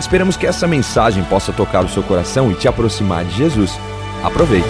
Esperamos 0.00 0.36
que 0.36 0.46
essa 0.46 0.66
mensagem 0.66 1.24
possa 1.24 1.52
tocar 1.52 1.84
o 1.84 1.88
seu 1.88 2.02
coração 2.02 2.50
e 2.52 2.54
te 2.54 2.68
aproximar 2.68 3.24
de 3.24 3.34
Jesus. 3.36 3.72
Aproveite. 4.22 4.68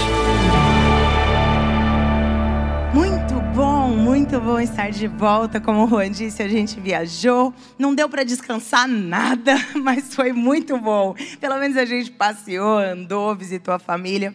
Muito 2.95 3.34
bom, 3.55 3.88
muito 3.88 4.41
bom 4.41 4.59
estar 4.59 4.91
de 4.91 5.06
volta. 5.06 5.60
Como 5.60 5.84
o 5.84 5.88
Juan 5.88 6.10
disse, 6.10 6.42
a 6.42 6.48
gente 6.48 6.80
viajou. 6.80 7.52
Não 7.78 7.95
deu 7.95 8.09
para 8.09 8.24
descansar 8.24 8.88
nada, 8.88 9.55
mas 9.77 10.14
foi 10.14 10.33
muito 10.33 10.78
bom. 10.78 11.14
Pelo 11.38 11.58
menos 11.58 11.77
a 11.77 11.84
gente 11.84 12.10
passeou, 12.10 12.78
andou, 12.78 13.34
visitou 13.36 13.74
a 13.74 13.78
família. 13.78 14.34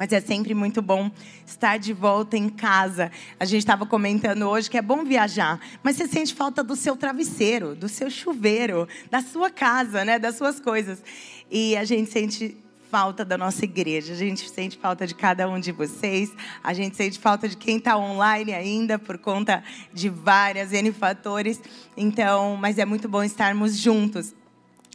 Mas 0.00 0.14
é 0.14 0.20
sempre 0.22 0.54
muito 0.54 0.80
bom 0.80 1.10
estar 1.46 1.78
de 1.78 1.92
volta 1.92 2.34
em 2.34 2.48
casa. 2.48 3.12
A 3.38 3.44
gente 3.44 3.58
estava 3.58 3.84
comentando 3.84 4.48
hoje 4.48 4.70
que 4.70 4.78
é 4.78 4.80
bom 4.80 5.04
viajar, 5.04 5.60
mas 5.82 5.96
você 5.96 6.08
sente 6.08 6.32
falta 6.32 6.64
do 6.64 6.74
seu 6.74 6.96
travesseiro, 6.96 7.74
do 7.74 7.86
seu 7.86 8.10
chuveiro, 8.10 8.88
da 9.10 9.20
sua 9.20 9.50
casa, 9.50 10.02
né, 10.02 10.18
das 10.18 10.36
suas 10.36 10.58
coisas. 10.58 11.02
E 11.50 11.76
a 11.76 11.84
gente 11.84 12.10
sente 12.10 12.56
falta 12.90 13.26
da 13.26 13.36
nossa 13.36 13.62
igreja, 13.62 14.14
a 14.14 14.16
gente 14.16 14.48
sente 14.48 14.78
falta 14.78 15.06
de 15.06 15.14
cada 15.14 15.46
um 15.46 15.60
de 15.60 15.70
vocês, 15.70 16.32
a 16.64 16.72
gente 16.72 16.96
sente 16.96 17.18
falta 17.18 17.46
de 17.46 17.54
quem 17.54 17.76
está 17.76 17.98
online 17.98 18.54
ainda 18.54 18.98
por 18.98 19.18
conta 19.18 19.62
de 19.92 20.08
várias 20.08 20.72
N 20.72 20.92
fatores. 20.92 21.60
Então, 21.94 22.56
mas 22.56 22.78
é 22.78 22.86
muito 22.86 23.06
bom 23.06 23.22
estarmos 23.22 23.76
juntos. 23.76 24.34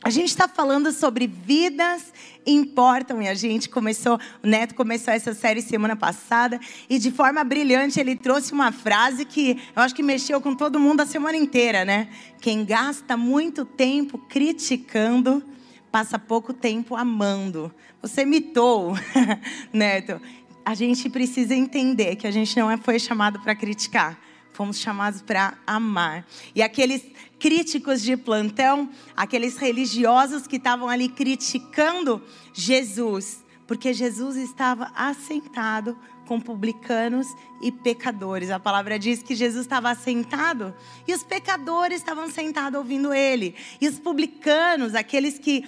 A 0.04 0.10
gente 0.10 0.28
está 0.28 0.48
falando 0.48 0.92
sobre 0.92 1.26
vidas 1.26 2.14
importam 2.46 3.22
e 3.22 3.28
a 3.28 3.34
gente 3.34 3.68
começou, 3.68 4.20
o 4.44 4.48
Neto 4.48 4.76
começou 4.76 5.12
essa 5.14 5.34
série 5.34 5.62
semana 5.62 5.96
passada 5.96 6.60
e 6.88 7.00
de 7.00 7.10
forma 7.12 7.44
brilhante 7.44 8.00
ele 8.00 8.16
trouxe 8.16 8.54
uma 8.54 8.72
frase 8.72 9.26
que 9.26 9.60
eu 9.76 9.82
acho 9.82 9.96
que 9.96 10.04
mexeu 10.04 10.40
com 10.40 10.54
todo 10.54 10.80
mundo 10.80 11.02
a 11.02 11.06
semana 11.06 11.38
inteira, 11.38 11.84
né? 11.84 12.08
Quem 12.40 12.64
gasta 12.64 13.18
muito 13.18 13.66
tempo 13.66 14.20
criticando 14.30 15.44
passa 15.92 16.20
pouco 16.20 16.54
tempo 16.54 16.96
amando. 16.96 17.74
Você 18.02 18.26
mitou, 18.26 18.94
Neto. 19.74 20.22
A 20.64 20.76
gente 20.76 21.10
precisa 21.10 21.56
entender 21.56 22.16
que 22.16 22.28
a 22.28 22.32
gente 22.32 22.56
não 22.60 22.76
foi 22.78 23.00
chamado 23.00 23.40
para 23.40 23.56
criticar 23.56 24.20
fomos 24.56 24.80
chamados 24.80 25.22
para 25.22 25.58
amar. 25.68 26.26
E 26.56 26.64
aqueles 26.64 27.04
críticos 27.38 28.02
de 28.02 28.16
plantão, 28.16 28.90
aqueles 29.16 29.58
religiosos 29.58 30.48
que 30.48 30.56
estavam 30.56 30.88
ali 30.88 31.10
criticando 31.10 32.24
Jesus, 32.54 33.44
porque 33.68 33.94
Jesus 33.94 34.38
estava 34.38 34.92
assentado 34.96 35.98
com 36.26 36.40
publicanos 36.40 37.28
e 37.62 37.72
pecadores. 37.72 38.50
A 38.50 38.60
palavra 38.60 38.98
diz 38.98 39.22
que 39.22 39.36
Jesus 39.36 39.66
estava 39.66 39.92
assentado 39.92 40.74
e 41.08 41.14
os 41.14 41.22
pecadores 41.22 41.98
estavam 41.98 42.30
sentados 42.30 42.80
ouvindo 42.80 43.14
ele. 43.14 43.56
E 43.80 43.88
os 43.88 44.00
publicanos, 44.00 44.96
aqueles 44.96 45.38
que 45.38 45.66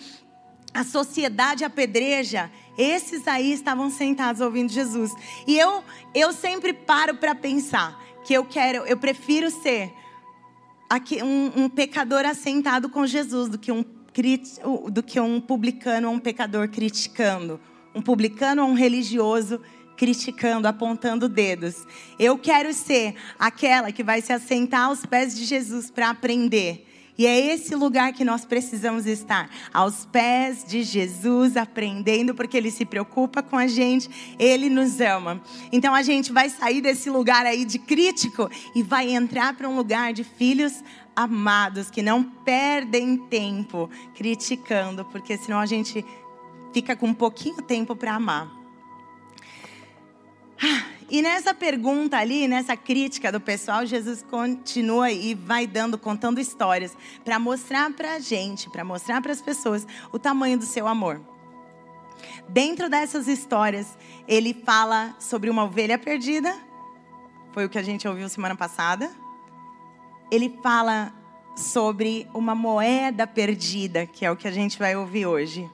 a 0.73 0.83
sociedade 0.83 1.63
apedreja, 1.63 2.49
esses 2.77 3.27
aí 3.27 3.51
estavam 3.51 3.89
sentados 3.89 4.41
ouvindo 4.41 4.71
Jesus. 4.71 5.11
E 5.45 5.59
eu, 5.59 5.83
eu 6.13 6.31
sempre 6.31 6.71
paro 6.71 7.15
para 7.15 7.35
pensar 7.35 8.06
que 8.27 8.33
eu 8.33 8.43
quero, 8.43 8.85
eu 8.85 8.97
prefiro 8.97 9.49
ser 9.49 9.93
aqui, 10.89 11.23
um, 11.23 11.63
um 11.63 11.69
pecador 11.69 12.25
assentado 12.25 12.89
com 12.89 13.07
Jesus 13.07 13.47
do 13.47 13.57
que 13.57 13.71
um, 13.71 13.85
do 14.91 15.01
que 15.01 15.17
um 15.17 15.39
publicano 15.39 16.09
ou 16.09 16.15
um 16.15 16.19
pecador 16.19 16.67
criticando. 16.67 17.57
Um 17.95 18.01
publicano 18.01 18.63
ou 18.63 18.69
um 18.69 18.73
religioso 18.73 19.61
criticando, 19.95 20.67
apontando 20.67 21.29
dedos. 21.29 21.85
Eu 22.19 22.37
quero 22.37 22.73
ser 22.73 23.15
aquela 23.39 23.93
que 23.93 24.03
vai 24.03 24.21
se 24.21 24.33
assentar 24.33 24.87
aos 24.87 25.05
pés 25.05 25.33
de 25.33 25.45
Jesus 25.45 25.89
para 25.89 26.09
aprender 26.09 26.85
e 27.17 27.25
é 27.25 27.53
esse 27.53 27.75
lugar 27.75 28.13
que 28.13 28.23
nós 28.23 28.45
precisamos 28.45 29.05
estar, 29.05 29.49
aos 29.73 30.05
pés 30.05 30.63
de 30.63 30.83
Jesus, 30.83 31.57
aprendendo, 31.57 32.35
porque 32.35 32.57
Ele 32.57 32.69
se 32.69 32.85
preocupa 32.85 33.41
com 33.41 33.57
a 33.57 33.67
gente, 33.67 34.35
Ele 34.37 34.69
nos 34.69 35.01
ama. 35.01 35.41
Então 35.71 35.95
a 35.95 36.03
gente 36.03 36.31
vai 36.31 36.49
sair 36.49 36.81
desse 36.81 37.09
lugar 37.09 37.45
aí 37.45 37.65
de 37.65 37.79
crítico 37.79 38.49
e 38.75 38.83
vai 38.83 39.13
entrar 39.13 39.55
para 39.55 39.67
um 39.67 39.75
lugar 39.75 40.13
de 40.13 40.23
filhos 40.23 40.83
amados, 41.15 41.89
que 41.89 42.03
não 42.03 42.23
perdem 42.23 43.17
tempo 43.17 43.89
criticando, 44.13 45.03
porque 45.05 45.37
senão 45.37 45.59
a 45.59 45.65
gente 45.65 46.05
fica 46.71 46.95
com 46.95 47.11
pouquinho 47.13 47.61
tempo 47.63 47.95
para 47.95 48.13
amar. 48.13 48.56
Ah, 50.61 50.85
e 51.09 51.21
nessa 51.21 51.53
pergunta 51.53 52.17
ali, 52.17 52.47
nessa 52.47 52.75
crítica 52.75 53.31
do 53.31 53.39
pessoal, 53.39 53.85
Jesus 53.85 54.23
continua 54.23 55.11
e 55.11 55.33
vai 55.33 55.65
dando, 55.65 55.97
contando 55.97 56.39
histórias 56.39 56.97
para 57.23 57.39
mostrar 57.39 57.91
para 57.93 58.15
a 58.15 58.19
gente, 58.19 58.69
para 58.69 58.83
mostrar 58.83 59.21
para 59.21 59.31
as 59.31 59.41
pessoas 59.41 59.87
o 60.11 60.19
tamanho 60.19 60.57
do 60.57 60.65
seu 60.65 60.87
amor. 60.87 61.21
Dentro 62.49 62.89
dessas 62.89 63.27
histórias, 63.27 63.97
ele 64.27 64.53
fala 64.53 65.15
sobre 65.19 65.49
uma 65.49 65.63
ovelha 65.63 65.97
perdida, 65.97 66.53
foi 67.53 67.65
o 67.65 67.69
que 67.69 67.77
a 67.77 67.83
gente 67.83 68.07
ouviu 68.07 68.27
semana 68.27 68.55
passada. 68.55 69.09
Ele 70.29 70.59
fala 70.61 71.13
sobre 71.55 72.27
uma 72.33 72.53
moeda 72.53 73.25
perdida, 73.25 74.05
que 74.05 74.25
é 74.25 74.31
o 74.31 74.35
que 74.35 74.47
a 74.47 74.51
gente 74.51 74.77
vai 74.77 74.95
ouvir 74.95 75.25
hoje 75.25 75.69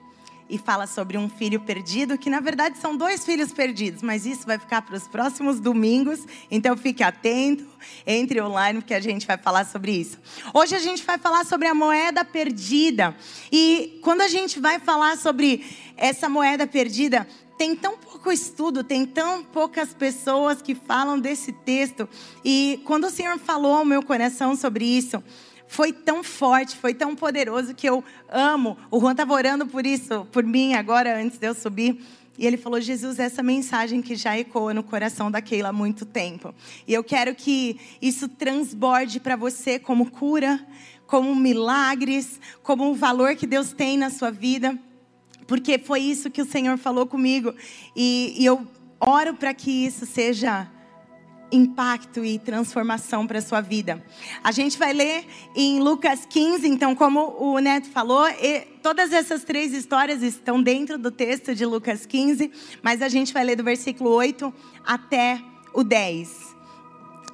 e 0.53 0.58
fala 0.59 0.86
sobre 0.86 1.18
um 1.18 1.28
filho 1.28 1.59
perdido, 1.59 2.16
que 2.16 2.30
na 2.30 2.40
verdade 2.40 2.78
são 2.78 2.96
dois 2.96 3.25
filhos 3.25 3.52
perdidos, 3.52 4.03
mas 4.03 4.24
isso 4.24 4.46
vai 4.46 4.59
ficar 4.59 4.84
para 4.84 4.96
os 4.96 5.08
próximos 5.08 5.59
domingos, 5.59 6.19
então 6.52 6.78
fique 6.78 7.02
atento, 7.02 7.66
entre 8.06 8.40
online, 8.40 8.80
porque 8.80 8.94
a 8.94 9.00
gente 9.00 9.25
vai 9.25 9.36
falar 9.36 9.66
sobre 9.66 9.94
isso. 9.94 10.19
Hoje 10.53 10.75
a 10.75 10.80
gente 10.80 11.03
vai 11.03 11.18
falar 11.18 11.44
sobre 11.44 11.68
a 11.68 11.74
moeda 11.74 12.24
perdida, 12.24 13.16
e 13.52 14.00
quando 14.03 14.22
a 14.22 14.28
gente 14.28 14.59
vai 14.59 14.78
falar 14.78 15.18
sobre 15.18 15.66
essa 15.97 16.30
moeda 16.30 16.68
perdida, 16.68 17.28
tem 17.58 17.75
tão 17.75 17.97
pouco 17.97 18.31
estudo, 18.31 18.84
tem 18.84 19.08
tão 19.08 19.44
poucas 19.44 19.92
pessoas 19.92 20.62
que 20.62 20.75
falam 20.75 21.19
desse 21.19 21.52
texto, 21.52 22.08
e 22.46 22.80
quando 22.86 23.06
o 23.06 23.09
Senhor 23.09 23.40
falou 23.40 23.74
ao 23.74 23.86
meu 23.86 24.03
coração 24.03 24.56
sobre 24.56 24.86
isso, 24.86 25.24
foi 25.74 25.92
tão 25.92 26.24
forte, 26.24 26.78
foi 26.78 26.94
tão 26.94 27.16
poderoso 27.16 27.74
que 27.74 27.90
eu 27.90 28.04
amo. 28.30 28.78
O 28.92 29.00
Juan 29.00 29.14
estava 29.14 29.34
orando 29.34 29.66
por 29.66 29.88
isso, 29.88 30.24
por 30.32 30.44
mim, 30.44 30.76
agora, 30.76 31.20
antes 31.20 31.40
de 31.40 31.48
eu 31.48 31.56
subir. 31.56 32.00
E 32.38 32.46
ele 32.46 32.58
falou: 32.58 32.80
Jesus, 32.80 33.18
essa 33.18 33.42
mensagem 33.42 34.00
que 34.00 34.16
já 34.16 34.38
ecoa 34.38 34.72
no 34.72 34.84
coração 34.84 35.32
da 35.32 35.42
Keila 35.42 35.70
há 35.70 35.74
muito 35.74 36.06
tempo. 36.06 36.54
E 36.88 36.94
eu 36.94 37.04
quero 37.04 37.34
que 37.34 37.80
isso 38.00 38.30
transborde 38.30 39.20
para 39.20 39.36
você 39.36 39.80
como 39.80 40.12
cura, 40.12 40.64
como 41.08 41.36
milagres, 41.36 42.40
como 42.62 42.92
o 42.92 42.94
valor 42.94 43.36
que 43.36 43.48
Deus 43.48 43.74
tem 43.74 43.98
na 43.98 44.12
sua 44.12 44.30
vida. 44.30 44.78
Porque 45.48 45.80
foi 45.80 46.02
isso 46.02 46.30
que 46.30 46.42
o 46.44 46.46
Senhor 46.46 46.78
falou 46.78 47.08
comigo. 47.08 47.52
E, 47.96 48.36
e 48.38 48.46
eu 48.46 48.68
oro 49.00 49.34
para 49.34 49.56
que 49.56 49.72
isso 49.72 50.06
seja 50.06 50.70
impacto 51.53 52.25
e 52.25 52.40
transformação 52.40 53.28
para 53.28 53.40
a 53.40 53.41
sua 53.41 53.62
vida. 53.62 54.03
A 54.44 54.52
gente 54.52 54.78
vai 54.78 54.91
ler 54.91 55.25
em 55.56 55.80
Lucas 55.80 56.25
15, 56.25 56.68
então, 56.68 56.95
como 56.95 57.36
o 57.39 57.60
Neto 57.60 57.89
falou, 57.89 58.25
todas 58.81 59.13
essas 59.13 59.44
três 59.44 59.74
histórias 59.74 60.22
estão 60.22 60.62
dentro 60.62 60.98
do 60.98 61.12
texto 61.12 61.54
de 61.54 61.66
Lucas 61.66 62.06
15, 62.06 62.51
mas 62.81 63.01
a 63.01 63.07
gente 63.07 63.31
vai 63.31 63.44
ler 63.44 63.56
do 63.56 63.63
versículo 63.63 64.10
8 64.10 64.54
até 64.86 65.42
o 65.74 65.83
10. 65.83 66.56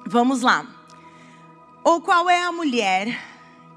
Vamos 0.06 0.42
lá. 0.42 0.66
Ou 1.82 2.00
qual 2.00 2.28
é 2.28 2.42
a 2.42 2.52
mulher 2.52 3.18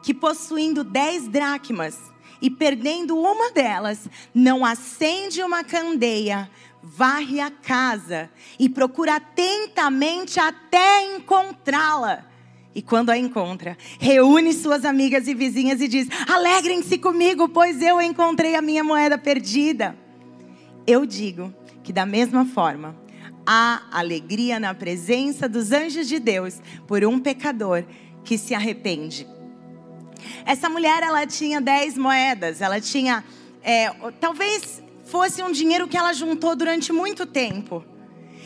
que 0.01 0.13
possuindo 0.13 0.83
dez 0.83 1.27
dracmas 1.27 1.97
e 2.41 2.49
perdendo 2.49 3.17
uma 3.17 3.51
delas, 3.51 4.09
não 4.35 4.65
acende 4.65 5.41
uma 5.41 5.63
candeia, 5.63 6.51
varre 6.83 7.39
a 7.39 7.49
casa 7.49 8.29
e 8.59 8.67
procura 8.67 9.15
atentamente 9.15 10.37
até 10.37 11.15
encontrá-la. 11.15 12.25
E 12.75 12.81
quando 12.81 13.11
a 13.11 13.17
encontra, 13.17 13.77
reúne 13.99 14.51
suas 14.51 14.83
amigas 14.83 15.27
e 15.27 15.33
vizinhas 15.33 15.79
e 15.79 15.87
diz: 15.87 16.07
Alegrem-se 16.27 16.97
comigo, 16.97 17.47
pois 17.47 17.81
eu 17.81 18.01
encontrei 18.01 18.55
a 18.55 18.61
minha 18.61 18.83
moeda 18.83 19.17
perdida. 19.17 19.95
Eu 20.85 21.05
digo 21.05 21.53
que, 21.83 21.93
da 21.93 22.05
mesma 22.05 22.45
forma, 22.45 22.95
há 23.45 23.83
alegria 23.91 24.59
na 24.59 24.73
presença 24.73 25.47
dos 25.47 25.71
anjos 25.71 26.07
de 26.07 26.19
Deus 26.19 26.59
por 26.87 27.05
um 27.05 27.19
pecador 27.19 27.85
que 28.25 28.37
se 28.37 28.53
arrepende. 28.53 29.27
Essa 30.45 30.67
mulher, 30.67 31.03
ela 31.03 31.27
tinha 31.27 31.61
dez 31.61 31.97
moedas, 31.97 32.59
ela 32.59 32.81
tinha, 32.81 33.23
é, 33.61 33.89
talvez 34.19 34.81
fosse 35.03 35.43
um 35.43 35.51
dinheiro 35.51 35.87
que 35.87 35.97
ela 35.97 36.13
juntou 36.13 36.55
durante 36.55 36.91
muito 36.91 37.25
tempo. 37.25 37.83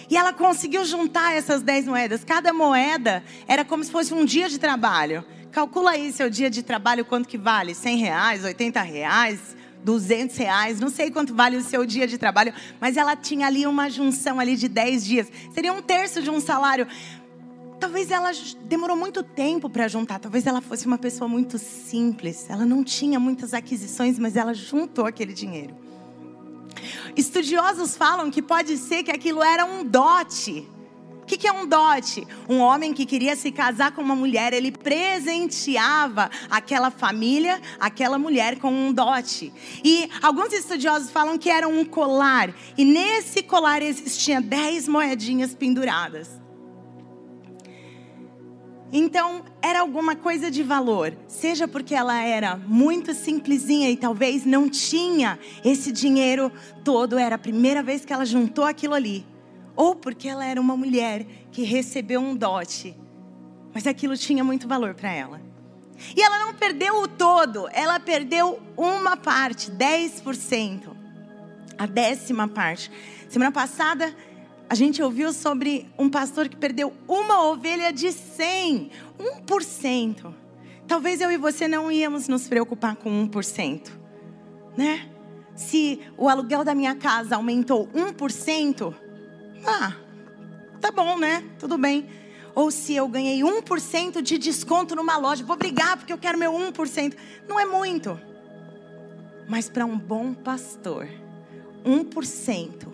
E 0.09 0.15
ela 0.15 0.31
conseguiu 0.31 0.85
juntar 0.85 1.33
essas 1.33 1.61
10 1.61 1.87
moedas. 1.87 2.23
Cada 2.23 2.53
moeda 2.53 3.23
era 3.47 3.65
como 3.65 3.83
se 3.83 3.91
fosse 3.91 4.13
um 4.13 4.23
dia 4.23 4.47
de 4.47 4.57
trabalho. 4.57 5.23
Calcula 5.51 5.91
aí 5.91 6.11
seu 6.11 6.29
dia 6.29 6.49
de 6.49 6.63
trabalho, 6.63 7.03
quanto 7.03 7.27
que 7.27 7.37
vale? 7.37 7.73
100 7.73 7.97
reais, 7.97 8.43
80 8.43 8.81
reais, 8.81 9.55
200 9.83 10.35
reais, 10.37 10.79
não 10.79 10.89
sei 10.89 11.09
quanto 11.09 11.33
vale 11.33 11.57
o 11.57 11.63
seu 11.63 11.85
dia 11.85 12.07
de 12.07 12.17
trabalho, 12.17 12.53
mas 12.79 12.97
ela 12.97 13.15
tinha 13.15 13.47
ali 13.47 13.65
uma 13.65 13.89
junção 13.89 14.39
ali 14.39 14.55
de 14.55 14.67
10 14.67 15.05
dias. 15.05 15.27
Seria 15.53 15.73
um 15.73 15.81
terço 15.81 16.21
de 16.21 16.29
um 16.29 16.39
salário. 16.39 16.87
Talvez 17.79 18.11
ela 18.11 18.31
demorou 18.65 18.97
muito 18.97 19.23
tempo 19.23 19.69
para 19.69 19.87
juntar, 19.87 20.19
talvez 20.19 20.47
ela 20.47 20.61
fosse 20.61 20.85
uma 20.87 20.97
pessoa 20.97 21.27
muito 21.27 21.57
simples. 21.57 22.49
Ela 22.49 22.65
não 22.65 22.83
tinha 22.83 23.19
muitas 23.19 23.53
aquisições, 23.53 24.17
mas 24.17 24.35
ela 24.35 24.53
juntou 24.53 25.05
aquele 25.05 25.33
dinheiro. 25.33 25.86
Estudiosos 27.15 27.95
falam 27.95 28.29
que 28.31 28.41
pode 28.41 28.77
ser 28.77 29.03
que 29.03 29.11
aquilo 29.11 29.43
era 29.43 29.65
um 29.65 29.83
dote. 29.83 30.67
O 31.21 31.25
que, 31.27 31.37
que 31.37 31.47
é 31.47 31.51
um 31.51 31.67
dote? 31.67 32.25
Um 32.47 32.59
homem 32.59 32.93
que 32.93 33.05
queria 33.05 33.35
se 33.35 33.51
casar 33.51 33.91
com 33.91 34.01
uma 34.01 34.15
mulher, 34.15 34.53
ele 34.53 34.71
presenteava 34.71 36.31
aquela 36.49 36.89
família, 36.89 37.61
aquela 37.77 38.17
mulher 38.17 38.59
com 38.59 38.71
um 38.71 38.93
dote. 38.93 39.51
E 39.83 40.09
alguns 40.21 40.53
estudiosos 40.53 41.11
falam 41.11 41.37
que 41.37 41.49
era 41.49 41.67
um 41.67 41.83
colar. 41.83 42.53
E 42.77 42.85
nesse 42.85 43.43
colar 43.43 43.81
existiam 43.81 44.41
dez 44.41 44.87
moedinhas 44.87 45.53
penduradas. 45.53 46.46
Então, 48.91 49.43
era 49.61 49.81
alguma 49.81 50.15
coisa 50.15 50.49
de 50.49 50.63
valor, 50.63 51.13
seja 51.27 51.67
porque 51.67 51.93
ela 51.93 52.23
era 52.23 52.55
muito 52.55 53.13
simplesinha 53.13 53.89
e 53.89 53.97
talvez 53.97 54.45
não 54.45 54.69
tinha 54.69 55.37
esse 55.63 55.91
dinheiro 55.91 56.51
todo, 56.85 57.17
era 57.17 57.35
a 57.35 57.39
primeira 57.39 57.83
vez 57.83 58.05
que 58.05 58.13
ela 58.13 58.25
juntou 58.25 58.63
aquilo 58.63 58.93
ali, 58.93 59.25
ou 59.75 59.93
porque 59.93 60.29
ela 60.29 60.45
era 60.45 60.59
uma 60.61 60.77
mulher 60.77 61.25
que 61.51 61.63
recebeu 61.63 62.21
um 62.21 62.33
dote, 62.33 62.95
mas 63.73 63.85
aquilo 63.85 64.15
tinha 64.15 64.43
muito 64.43 64.67
valor 64.69 64.93
para 64.93 65.11
ela. 65.11 65.41
E 66.15 66.21
ela 66.21 66.39
não 66.39 66.53
perdeu 66.53 67.01
o 67.01 67.07
todo, 67.07 67.67
ela 67.73 67.99
perdeu 67.99 68.59
uma 68.77 69.17
parte, 69.17 69.69
10%. 69.69 70.95
A 71.77 71.85
décima 71.85 72.47
parte. 72.47 72.91
Semana 73.29 73.51
passada 73.51 74.15
a 74.69 74.75
gente 74.75 75.01
ouviu 75.01 75.31
sobre 75.31 75.87
um 75.97 76.09
pastor 76.09 76.49
que 76.49 76.55
perdeu 76.55 76.93
uma 77.07 77.45
ovelha 77.47 77.91
de 77.93 78.11
100, 78.11 78.91
1%. 79.45 80.33
Talvez 80.85 81.21
eu 81.21 81.31
e 81.31 81.37
você 81.37 81.67
não 81.67 81.91
íamos 81.91 82.27
nos 82.27 82.47
preocupar 82.47 82.95
com 82.95 83.09
1%, 83.27 83.91
né? 84.75 85.09
Se 85.55 85.99
o 86.17 86.29
aluguel 86.29 86.63
da 86.63 86.75
minha 86.75 86.95
casa 86.95 87.35
aumentou 87.35 87.87
1%, 87.87 88.93
ah, 89.65 89.95
tá 90.81 90.91
bom, 90.91 91.17
né? 91.17 91.43
Tudo 91.57 91.77
bem. 91.77 92.05
Ou 92.53 92.69
se 92.69 92.93
eu 92.95 93.07
ganhei 93.07 93.41
1% 93.41 94.21
de 94.21 94.37
desconto 94.37 94.95
numa 94.95 95.17
loja, 95.17 95.43
vou 95.43 95.55
brigar 95.55 95.97
porque 95.97 96.11
eu 96.11 96.17
quero 96.17 96.37
meu 96.37 96.51
1%. 96.51 97.15
Não 97.47 97.59
é 97.59 97.65
muito. 97.65 98.19
Mas 99.47 99.69
para 99.69 99.85
um 99.85 99.97
bom 99.97 100.33
pastor, 100.33 101.07
1% 101.85 102.87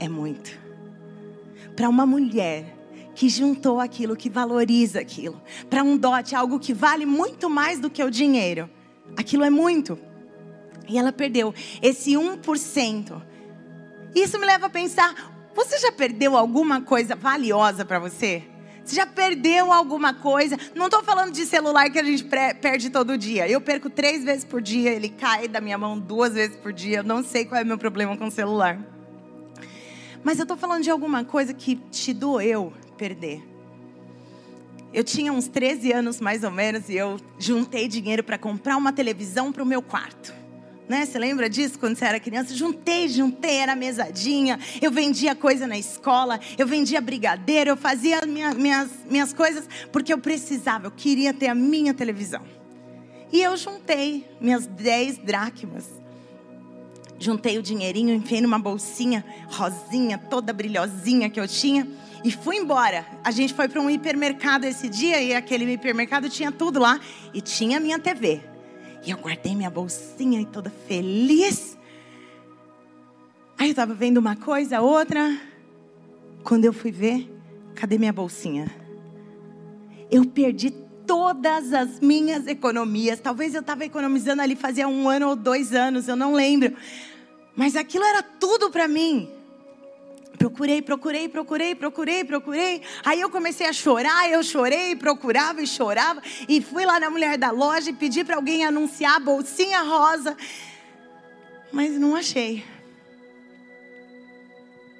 é 0.00 0.08
muito 0.08 0.63
para 1.74 1.88
uma 1.88 2.06
mulher 2.06 2.76
que 3.14 3.28
juntou 3.28 3.80
aquilo, 3.80 4.16
que 4.16 4.28
valoriza 4.28 5.00
aquilo, 5.00 5.40
para 5.70 5.82
um 5.82 5.96
dote, 5.96 6.34
algo 6.34 6.58
que 6.58 6.74
vale 6.74 7.06
muito 7.06 7.48
mais 7.48 7.78
do 7.78 7.88
que 7.88 8.02
o 8.02 8.10
dinheiro. 8.10 8.68
Aquilo 9.16 9.44
é 9.44 9.50
muito. 9.50 9.98
E 10.88 10.98
ela 10.98 11.12
perdeu 11.12 11.54
esse 11.80 12.12
1%. 12.12 13.22
Isso 14.14 14.38
me 14.38 14.46
leva 14.46 14.66
a 14.66 14.70
pensar: 14.70 15.32
você 15.54 15.78
já 15.78 15.92
perdeu 15.92 16.36
alguma 16.36 16.80
coisa 16.80 17.14
valiosa 17.14 17.84
para 17.84 17.98
você? 17.98 18.42
Você 18.84 18.96
já 18.96 19.06
perdeu 19.06 19.72
alguma 19.72 20.12
coisa? 20.12 20.58
Não 20.74 20.86
estou 20.86 21.02
falando 21.02 21.32
de 21.32 21.46
celular 21.46 21.88
que 21.90 21.98
a 21.98 22.04
gente 22.04 22.24
perde 22.60 22.90
todo 22.90 23.16
dia. 23.16 23.48
Eu 23.48 23.60
perco 23.60 23.88
três 23.88 24.22
vezes 24.22 24.44
por 24.44 24.60
dia, 24.60 24.90
ele 24.90 25.08
cai 25.08 25.48
da 25.48 25.60
minha 25.60 25.78
mão 25.78 25.98
duas 25.98 26.34
vezes 26.34 26.56
por 26.56 26.70
dia. 26.70 26.98
Eu 26.98 27.04
não 27.04 27.24
sei 27.24 27.46
qual 27.46 27.58
é 27.58 27.64
o 27.64 27.66
meu 27.66 27.78
problema 27.78 28.14
com 28.16 28.26
o 28.26 28.30
celular. 28.30 28.93
Mas 30.24 30.38
eu 30.38 30.44
estou 30.44 30.56
falando 30.56 30.82
de 30.82 30.90
alguma 30.90 31.22
coisa 31.22 31.52
que 31.52 31.76
te 31.90 32.14
doeu 32.14 32.72
perder. 32.96 33.42
Eu 34.92 35.04
tinha 35.04 35.32
uns 35.32 35.48
13 35.48 35.92
anos 35.92 36.20
mais 36.20 36.42
ou 36.42 36.50
menos 36.50 36.88
e 36.88 36.96
eu 36.96 37.20
juntei 37.38 37.86
dinheiro 37.86 38.24
para 38.24 38.38
comprar 38.38 38.76
uma 38.76 38.92
televisão 38.92 39.52
para 39.52 39.62
o 39.62 39.66
meu 39.66 39.82
quarto. 39.82 40.32
Né? 40.88 41.04
Você 41.04 41.18
lembra 41.18 41.48
disso 41.48 41.78
quando 41.78 41.96
você 41.96 42.04
era 42.04 42.20
criança? 42.20 42.54
Juntei, 42.54 43.08
juntei, 43.08 43.56
era 43.56 43.74
mesadinha. 43.74 44.58
Eu 44.80 44.90
vendia 44.90 45.34
coisa 45.34 45.66
na 45.66 45.76
escola, 45.76 46.40
eu 46.56 46.66
vendia 46.66 47.00
brigadeiro, 47.00 47.70
eu 47.70 47.76
fazia 47.76 48.20
minha, 48.26 48.54
minhas, 48.54 48.90
minhas 49.10 49.32
coisas 49.32 49.68
porque 49.92 50.12
eu 50.12 50.18
precisava, 50.18 50.86
eu 50.86 50.90
queria 50.90 51.34
ter 51.34 51.48
a 51.48 51.54
minha 51.54 51.92
televisão. 51.92 52.42
E 53.32 53.42
eu 53.42 53.56
juntei 53.56 54.26
minhas 54.40 54.66
10 54.66 55.18
dracmas 55.18 56.03
juntei 57.18 57.58
o 57.58 57.62
dinheirinho, 57.62 58.14
enfiei 58.14 58.40
numa 58.40 58.58
bolsinha 58.58 59.24
rosinha, 59.48 60.18
toda 60.18 60.52
brilhosinha 60.52 61.30
que 61.30 61.40
eu 61.40 61.48
tinha 61.48 61.86
e 62.24 62.30
fui 62.30 62.56
embora. 62.56 63.06
A 63.22 63.30
gente 63.30 63.52
foi 63.52 63.68
para 63.68 63.80
um 63.80 63.90
hipermercado 63.90 64.66
esse 64.66 64.88
dia 64.88 65.20
e 65.20 65.34
aquele 65.34 65.70
hipermercado 65.70 66.28
tinha 66.30 66.50
tudo 66.50 66.80
lá 66.80 66.98
e 67.34 67.40
tinha 67.40 67.78
minha 67.78 67.98
TV. 67.98 68.40
E 69.04 69.10
eu 69.10 69.18
guardei 69.18 69.54
minha 69.54 69.68
bolsinha 69.68 70.40
e 70.40 70.46
toda 70.46 70.70
feliz. 70.70 71.76
Aí 73.58 73.68
eu 73.68 73.72
estava 73.72 73.92
vendo 73.92 74.16
uma 74.16 74.34
coisa, 74.34 74.80
outra. 74.80 75.38
Quando 76.42 76.64
eu 76.64 76.72
fui 76.72 76.90
ver, 76.90 77.30
cadê 77.74 77.98
minha 77.98 78.12
bolsinha? 78.12 78.74
Eu 80.10 80.24
perdi 80.24 80.70
todas 81.06 81.72
as 81.72 82.00
minhas 82.00 82.46
economias. 82.46 83.20
Talvez 83.20 83.54
eu 83.54 83.60
estava 83.60 83.84
economizando 83.84 84.42
ali 84.42 84.56
fazia 84.56 84.88
um 84.88 85.08
ano 85.08 85.28
ou 85.28 85.36
dois 85.36 85.72
anos, 85.72 86.08
eu 86.08 86.16
não 86.16 86.34
lembro. 86.34 86.76
Mas 87.56 87.76
aquilo 87.76 88.04
era 88.04 88.22
tudo 88.22 88.70
para 88.70 88.88
mim. 88.88 89.30
Procurei, 90.36 90.82
procurei, 90.82 91.28
procurei, 91.28 91.74
procurei, 91.74 92.24
procurei. 92.24 92.82
Aí 93.04 93.20
eu 93.20 93.30
comecei 93.30 93.66
a 93.66 93.72
chorar, 93.72 94.28
eu 94.30 94.42
chorei, 94.42 94.96
procurava 94.96 95.62
e 95.62 95.66
chorava. 95.66 96.20
E 96.48 96.60
fui 96.60 96.84
lá 96.84 96.98
na 96.98 97.08
mulher 97.08 97.38
da 97.38 97.50
loja 97.50 97.90
e 97.90 97.94
pedi 97.94 98.24
para 98.24 98.36
alguém 98.36 98.64
anunciar 98.64 99.16
a 99.16 99.20
bolsinha 99.20 99.80
rosa. 99.82 100.36
Mas 101.72 101.92
não 101.92 102.16
achei. 102.16 102.64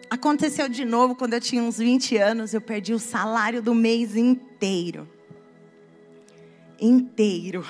Aconteceu 0.09 0.69
de 0.69 0.85
novo 0.85 1.17
quando 1.17 1.35
eu 1.35 1.41
tinha 1.41 1.63
uns 1.63 1.79
20 1.79 2.17
anos, 2.17 2.55
eu 2.55 2.61
perdi 2.61 2.95
o 2.95 2.99
salário 3.01 3.61
do 3.61 3.75
mês 3.75 4.15
inteiro. 4.17 5.09
Inteiro. 6.81 7.67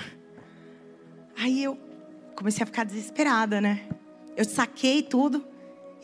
Aí 1.37 1.62
eu 1.62 1.78
comecei 2.37 2.62
a 2.62 2.66
ficar 2.66 2.84
desesperada, 2.84 3.61
né? 3.61 3.88
Eu 4.37 4.44
saquei 4.44 5.02
tudo. 5.02 5.44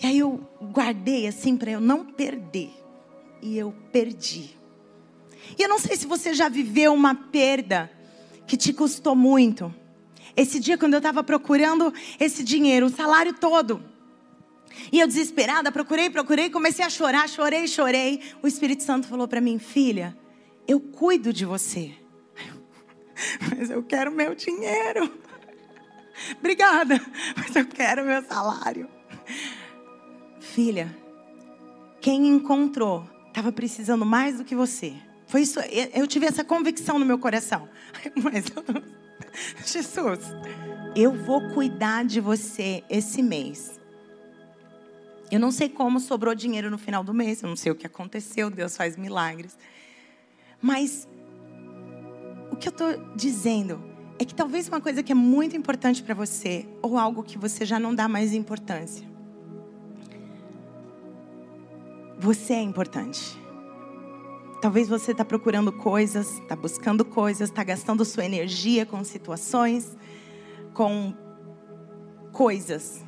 E 0.02 0.06
aí 0.06 0.18
eu 0.18 0.40
guardei 0.72 1.26
assim 1.26 1.56
para 1.56 1.70
eu 1.70 1.80
não 1.80 2.04
perder. 2.04 2.70
E 3.42 3.56
eu 3.56 3.74
perdi. 3.92 4.56
E 5.58 5.62
eu 5.62 5.68
não 5.68 5.78
sei 5.78 5.96
se 5.96 6.06
você 6.06 6.34
já 6.34 6.48
viveu 6.48 6.92
uma 6.92 7.14
perda 7.14 7.90
que 8.46 8.56
te 8.56 8.72
custou 8.72 9.14
muito. 9.14 9.74
Esse 10.36 10.60
dia, 10.60 10.78
quando 10.78 10.94
eu 10.94 10.98
estava 10.98 11.22
procurando 11.22 11.92
esse 12.18 12.42
dinheiro, 12.42 12.86
o 12.86 12.90
salário 12.90 13.34
todo. 13.34 13.82
E 14.92 15.00
eu 15.00 15.06
desesperada, 15.06 15.72
procurei, 15.72 16.08
procurei, 16.08 16.48
comecei 16.48 16.84
a 16.84 16.90
chorar, 16.90 17.28
chorei, 17.28 17.66
chorei. 17.66 18.20
O 18.42 18.46
Espírito 18.46 18.82
Santo 18.82 19.08
falou 19.08 19.26
para 19.26 19.40
mim, 19.40 19.58
filha, 19.58 20.16
eu 20.66 20.80
cuido 20.80 21.32
de 21.32 21.44
você. 21.44 21.92
Mas 23.56 23.70
eu 23.70 23.82
quero 23.82 24.10
meu 24.10 24.34
dinheiro. 24.34 25.12
Obrigada, 26.38 27.00
mas 27.34 27.56
eu 27.56 27.64
quero 27.66 28.04
meu 28.04 28.22
salário. 28.22 28.86
Filha, 30.38 30.94
quem 31.98 32.28
encontrou 32.28 33.08
estava 33.28 33.50
precisando 33.50 34.04
mais 34.04 34.36
do 34.36 34.44
que 34.44 34.54
você. 34.54 34.94
Foi 35.26 35.42
isso, 35.42 35.60
eu 35.94 36.06
tive 36.06 36.26
essa 36.26 36.44
convicção 36.44 36.98
no 36.98 37.06
meu 37.06 37.18
coração. 37.18 37.68
Mas 38.22 38.46
Jesus, 39.64 40.20
eu 40.96 41.12
vou 41.12 41.50
cuidar 41.50 42.04
de 42.04 42.20
você 42.20 42.82
esse 42.90 43.22
mês. 43.22 43.78
Eu 45.30 45.38
não 45.38 45.52
sei 45.52 45.68
como 45.68 46.00
sobrou 46.00 46.34
dinheiro 46.34 46.70
no 46.70 46.78
final 46.78 47.04
do 47.04 47.14
mês, 47.14 47.42
eu 47.42 47.48
não 47.48 47.56
sei 47.56 47.70
o 47.70 47.74
que 47.74 47.86
aconteceu, 47.86 48.50
Deus 48.50 48.76
faz 48.76 48.96
milagres. 48.96 49.56
Mas 50.60 51.06
que 52.60 52.68
eu 52.68 52.70
estou 52.70 52.94
dizendo 53.16 53.82
é 54.18 54.24
que 54.24 54.34
talvez 54.34 54.68
uma 54.68 54.80
coisa 54.80 55.02
que 55.02 55.10
é 55.10 55.14
muito 55.14 55.56
importante 55.56 56.02
para 56.02 56.14
você, 56.14 56.68
ou 56.82 56.98
algo 56.98 57.22
que 57.22 57.38
você 57.38 57.64
já 57.64 57.80
não 57.80 57.94
dá 57.94 58.06
mais 58.06 58.34
importância. 58.34 59.08
Você 62.18 62.52
é 62.52 62.60
importante. 62.60 63.40
Talvez 64.60 64.90
você 64.90 65.12
está 65.12 65.24
procurando 65.24 65.72
coisas, 65.72 66.38
está 66.38 66.54
buscando 66.54 67.02
coisas, 67.02 67.48
está 67.48 67.64
gastando 67.64 68.04
sua 68.04 68.26
energia 68.26 68.84
com 68.84 69.02
situações, 69.02 69.96
com 70.74 71.14
coisas. 72.30 73.02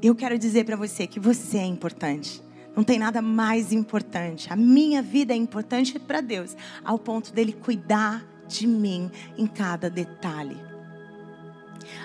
Eu 0.00 0.14
quero 0.14 0.38
dizer 0.38 0.64
para 0.64 0.76
você 0.76 1.04
que 1.08 1.18
você 1.18 1.58
é 1.58 1.66
importante. 1.66 2.40
Não 2.76 2.84
tem 2.84 2.96
nada 2.96 3.20
mais 3.20 3.72
importante. 3.72 4.52
A 4.52 4.54
minha 4.54 5.02
vida 5.02 5.32
é 5.32 5.36
importante 5.36 5.98
para 5.98 6.20
Deus, 6.20 6.56
ao 6.84 6.96
ponto 6.96 7.32
dele 7.32 7.52
cuidar 7.52 8.24
de 8.48 8.66
mim 8.66 9.10
em 9.36 9.46
cada 9.46 9.88
detalhe. 9.88 10.56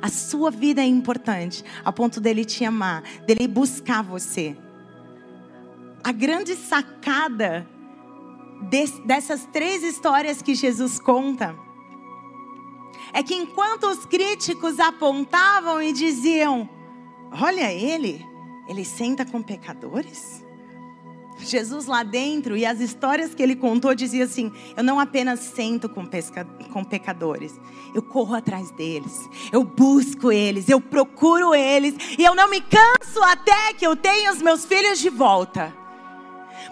A 0.02 0.10
sua 0.10 0.52
vida 0.52 0.82
é 0.82 0.86
importante, 0.86 1.64
a 1.84 1.92
ponto 1.92 2.20
dele 2.20 2.46
te 2.46 2.64
amar, 2.64 3.04
dele 3.26 3.48
buscar 3.48 4.04
você. 4.04 4.56
A 6.04 6.12
grande 6.12 6.56
sacada 6.56 7.68
dessas 9.06 9.46
três 9.52 9.84
histórias 9.84 10.42
que 10.42 10.56
Jesus 10.56 11.00
conta 11.00 11.56
é 13.14 13.22
que 13.22 13.36
enquanto 13.36 13.86
os 13.88 14.06
críticos 14.06 14.80
apontavam 14.80 15.82
e 15.82 15.94
diziam: 15.94 16.70
Olha 17.42 17.72
ele, 17.72 18.26
ele 18.68 18.84
senta 18.84 19.26
com 19.26 19.42
pecadores. 19.42 20.43
Jesus 21.40 21.86
lá 21.86 22.04
dentro 22.04 22.56
e 22.56 22.66
as 22.66 22.80
histórias 22.80 23.34
que 23.34 23.42
ele 23.42 23.56
contou 23.56 23.94
dizia 23.94 24.26
assim: 24.26 24.52
eu 24.76 24.84
não 24.84 25.00
apenas 25.00 25.40
sento 25.40 25.90
com, 25.90 26.06
pesca, 26.06 26.46
com 26.72 26.84
pecadores, 26.84 27.60
eu 27.94 28.02
corro 28.02 28.36
atrás 28.36 28.72
deles, 28.72 29.30
eu 29.52 29.64
busco 29.64 30.32
eles, 30.32 30.70
eu 30.70 30.80
procuro 30.80 31.54
eles 31.54 31.96
e 32.18 32.24
eu 32.24 32.36
não 32.36 32.50
me 32.50 32.62
canso 32.62 33.22
até 33.24 33.74
que 33.74 33.86
eu 33.86 33.96
tenha 33.96 34.32
os 34.32 34.42
meus 34.42 34.66
filhos 34.66 35.00
de 35.00 35.10
volta. 35.10 35.74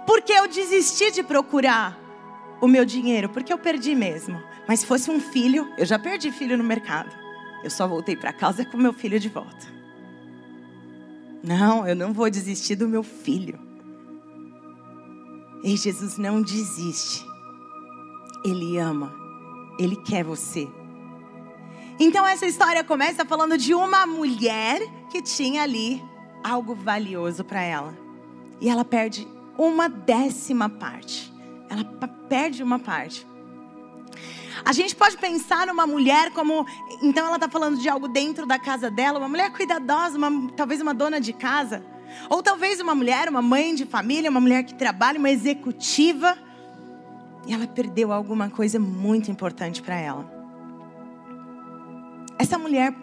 Porque 0.06 0.32
eu 0.32 0.48
desisti 0.48 1.12
de 1.12 1.24
procurar 1.24 2.00
o 2.60 2.68
meu 2.68 2.86
dinheiro, 2.86 3.30
porque 3.30 3.52
eu 3.52 3.58
perdi 3.58 3.96
mesmo. 3.96 4.42
Mas 4.68 4.82
se 4.82 4.86
fosse 4.86 5.10
um 5.12 5.20
filho, 5.20 5.68
eu 5.78 5.86
já 5.86 6.00
perdi 6.00 6.32
filho 6.32 6.58
no 6.58 6.64
mercado. 6.64 7.10
Eu 7.64 7.70
só 7.70 7.88
voltei 7.88 8.16
para 8.16 8.32
casa 8.32 8.66
com 8.66 8.78
meu 8.78 8.94
filho 8.94 9.20
de 9.20 9.30
volta. 9.30 9.68
Não, 11.44 11.88
eu 11.88 11.96
não 11.96 12.14
vou 12.14 12.30
desistir 12.30 12.76
do 12.76 12.88
meu 12.88 13.04
filho. 13.04 13.71
E 15.64 15.78
Jesus 15.78 16.18
não 16.18 16.42
desiste. 16.42 17.26
Ele 18.44 18.78
ama. 18.78 19.14
Ele 19.78 19.96
quer 19.96 20.24
você. 20.24 20.68
Então 22.00 22.26
essa 22.26 22.46
história 22.46 22.84
começa 22.84 23.24
falando 23.26 23.58
de 23.58 23.74
uma 23.74 24.08
mulher 24.08 24.82
que 25.12 25.22
tinha 25.22 25.64
ali 25.64 26.04
algo 26.44 26.74
valioso 26.74 27.44
para 27.44 27.62
ela. 27.62 27.98
E 28.60 28.70
ela 28.70 28.84
perde 28.84 29.28
uma 29.58 29.88
décima 29.88 30.68
parte. 30.68 31.32
Ela 31.70 31.84
perde 32.28 32.64
uma 32.64 32.80
parte. 32.80 33.28
A 34.64 34.74
gente 34.74 34.96
pode 34.96 35.18
pensar 35.18 35.68
numa 35.68 35.88
mulher 35.88 36.32
como. 36.32 36.66
Então 37.02 37.28
ela 37.28 37.36
está 37.36 37.50
falando 37.50 37.80
de 37.80 37.90
algo 37.90 38.08
dentro 38.08 38.46
da 38.46 38.60
casa 38.60 38.92
dela, 38.92 39.20
uma 39.20 39.30
mulher 39.30 39.52
cuidadosa, 39.52 40.18
uma, 40.18 40.52
talvez 40.52 40.82
uma 40.82 40.94
dona 40.94 41.20
de 41.20 41.34
casa. 41.34 41.84
Ou 42.30 42.42
talvez 42.42 42.80
uma 42.80 42.96
mulher, 42.96 43.30
uma 43.30 43.42
mãe 43.42 43.74
de 43.76 43.86
família, 43.86 44.30
uma 44.30 44.40
mulher 44.40 44.64
que 44.64 44.74
trabalha, 44.74 45.20
uma 45.20 45.30
executiva. 45.30 46.38
E 47.48 47.54
ela 47.54 47.68
perdeu 47.68 48.12
alguma 48.12 48.50
coisa 48.50 48.80
muito 48.80 49.32
importante 49.32 49.82
para 49.82 49.96
ela. 49.96 50.30
Essa 52.38 52.58
mulher 52.58 52.94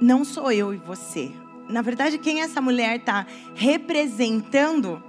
não 0.00 0.24
sou 0.24 0.50
eu 0.50 0.74
e 0.74 0.76
você. 0.76 1.32
Na 1.68 1.80
verdade, 1.80 2.18
quem 2.18 2.42
essa 2.42 2.60
mulher 2.60 2.96
está 2.96 3.26
representando 3.54 5.02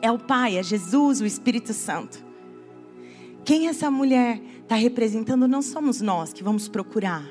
é 0.00 0.10
o 0.10 0.18
Pai, 0.18 0.56
é 0.56 0.62
Jesus, 0.62 1.20
o 1.20 1.26
Espírito 1.26 1.74
Santo. 1.74 2.24
Quem 3.44 3.68
essa 3.68 3.90
mulher 3.90 4.40
está 4.62 4.76
representando 4.76 5.48
não 5.48 5.60
somos 5.60 6.00
nós 6.00 6.32
que 6.32 6.42
vamos 6.42 6.68
procurar. 6.68 7.24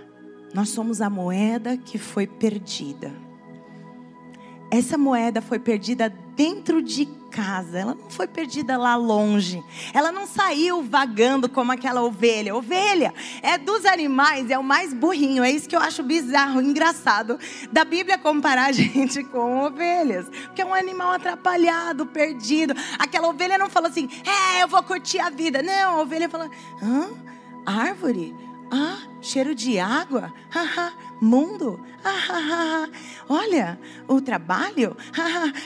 Nós 0.54 0.70
somos 0.70 1.02
a 1.02 1.10
moeda 1.10 1.78
que 1.78 1.98
foi 1.98 2.28
perdida. 2.28 3.14
Essa 4.72 4.98
moeda 4.98 5.42
foi 5.42 5.58
perdida 5.58 6.14
dentro 6.36 6.82
de 6.82 7.06
casa, 7.30 7.80
ela 7.80 7.96
não 7.96 8.10
foi 8.10 8.28
perdida 8.28 8.78
lá 8.78 8.96
longe. 8.96 9.64
Ela 9.94 10.12
não 10.12 10.28
saiu 10.28 10.84
vagando 10.84 11.48
como 11.48 11.72
aquela 11.72 12.02
ovelha. 12.02 12.56
Ovelha 12.56 13.14
é 13.42 13.58
dos 13.58 13.86
animais, 13.86 14.50
é 14.50 14.58
o 14.58 14.64
mais 14.64 14.94
burrinho. 14.94 15.44
É 15.44 15.52
isso 15.52 15.68
que 15.68 15.76
eu 15.76 15.80
acho 15.80 16.04
bizarro, 16.04 16.62
engraçado 16.62 17.40
da 17.72 17.84
Bíblia 17.86 18.18
comparar 18.18 18.70
a 18.70 18.72
gente 18.74 19.24
com 19.24 19.62
ovelhas. 19.62 20.28
Porque 20.46 20.62
é 20.62 20.66
um 20.66 20.74
animal 20.74 21.12
atrapalhado, 21.14 22.06
perdido. 22.06 22.74
Aquela 22.98 23.28
ovelha 23.28 23.58
não 23.58 23.70
fala 23.70 23.88
assim, 23.88 24.10
é, 24.26 24.64
eu 24.64 24.68
vou 24.68 24.82
curtir 24.84 25.20
a 25.20 25.30
vida. 25.30 25.62
Não, 25.62 25.98
a 25.98 26.02
ovelha 26.02 26.30
fala, 26.30 26.50
hã? 26.82 27.10
Árvore? 27.66 28.36
Ah, 28.72 29.00
cheiro 29.22 29.56
de 29.56 29.80
água? 29.80 30.34
Haha 30.50 30.94
mundo. 31.22 31.80
Olha, 33.28 33.80
o 34.08 34.22
trabalho. 34.22 34.96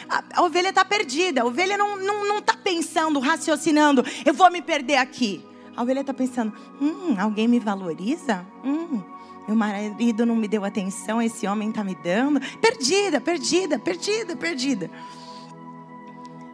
a, 0.10 0.42
ovelha 0.42 0.70
está 0.70 0.84
perdida. 0.84 1.42
A 1.42 1.46
ovelha 1.46 1.78
não 1.78 1.96
está 1.96 2.06
não, 2.06 2.28
não 2.28 2.42
tá 2.42 2.56
pensando, 2.56 3.20
raciocinando, 3.20 4.04
eu 4.26 4.34
vou 4.34 4.50
me 4.52 4.62
perder 4.62 4.98
aqui. 4.98 5.46
A 5.76 5.82
ovelha 5.82 6.02
está 6.02 6.14
pensando: 6.14 6.54
hum, 6.82 7.16
alguém 7.20 7.48
me 7.48 7.60
valoriza? 7.60 8.46
Hum, 8.64 9.02
meu 9.48 9.56
marido 9.56 10.26
não 10.26 10.36
me 10.36 10.48
deu 10.48 10.64
atenção, 10.66 11.22
esse 11.22 11.46
homem 11.48 11.70
está 11.70 11.84
me 11.84 11.96
dando. 11.96 12.40
Perdida, 12.60 13.22
perdida, 13.22 13.80
perdida, 13.80 14.36
perdida. 14.36 14.90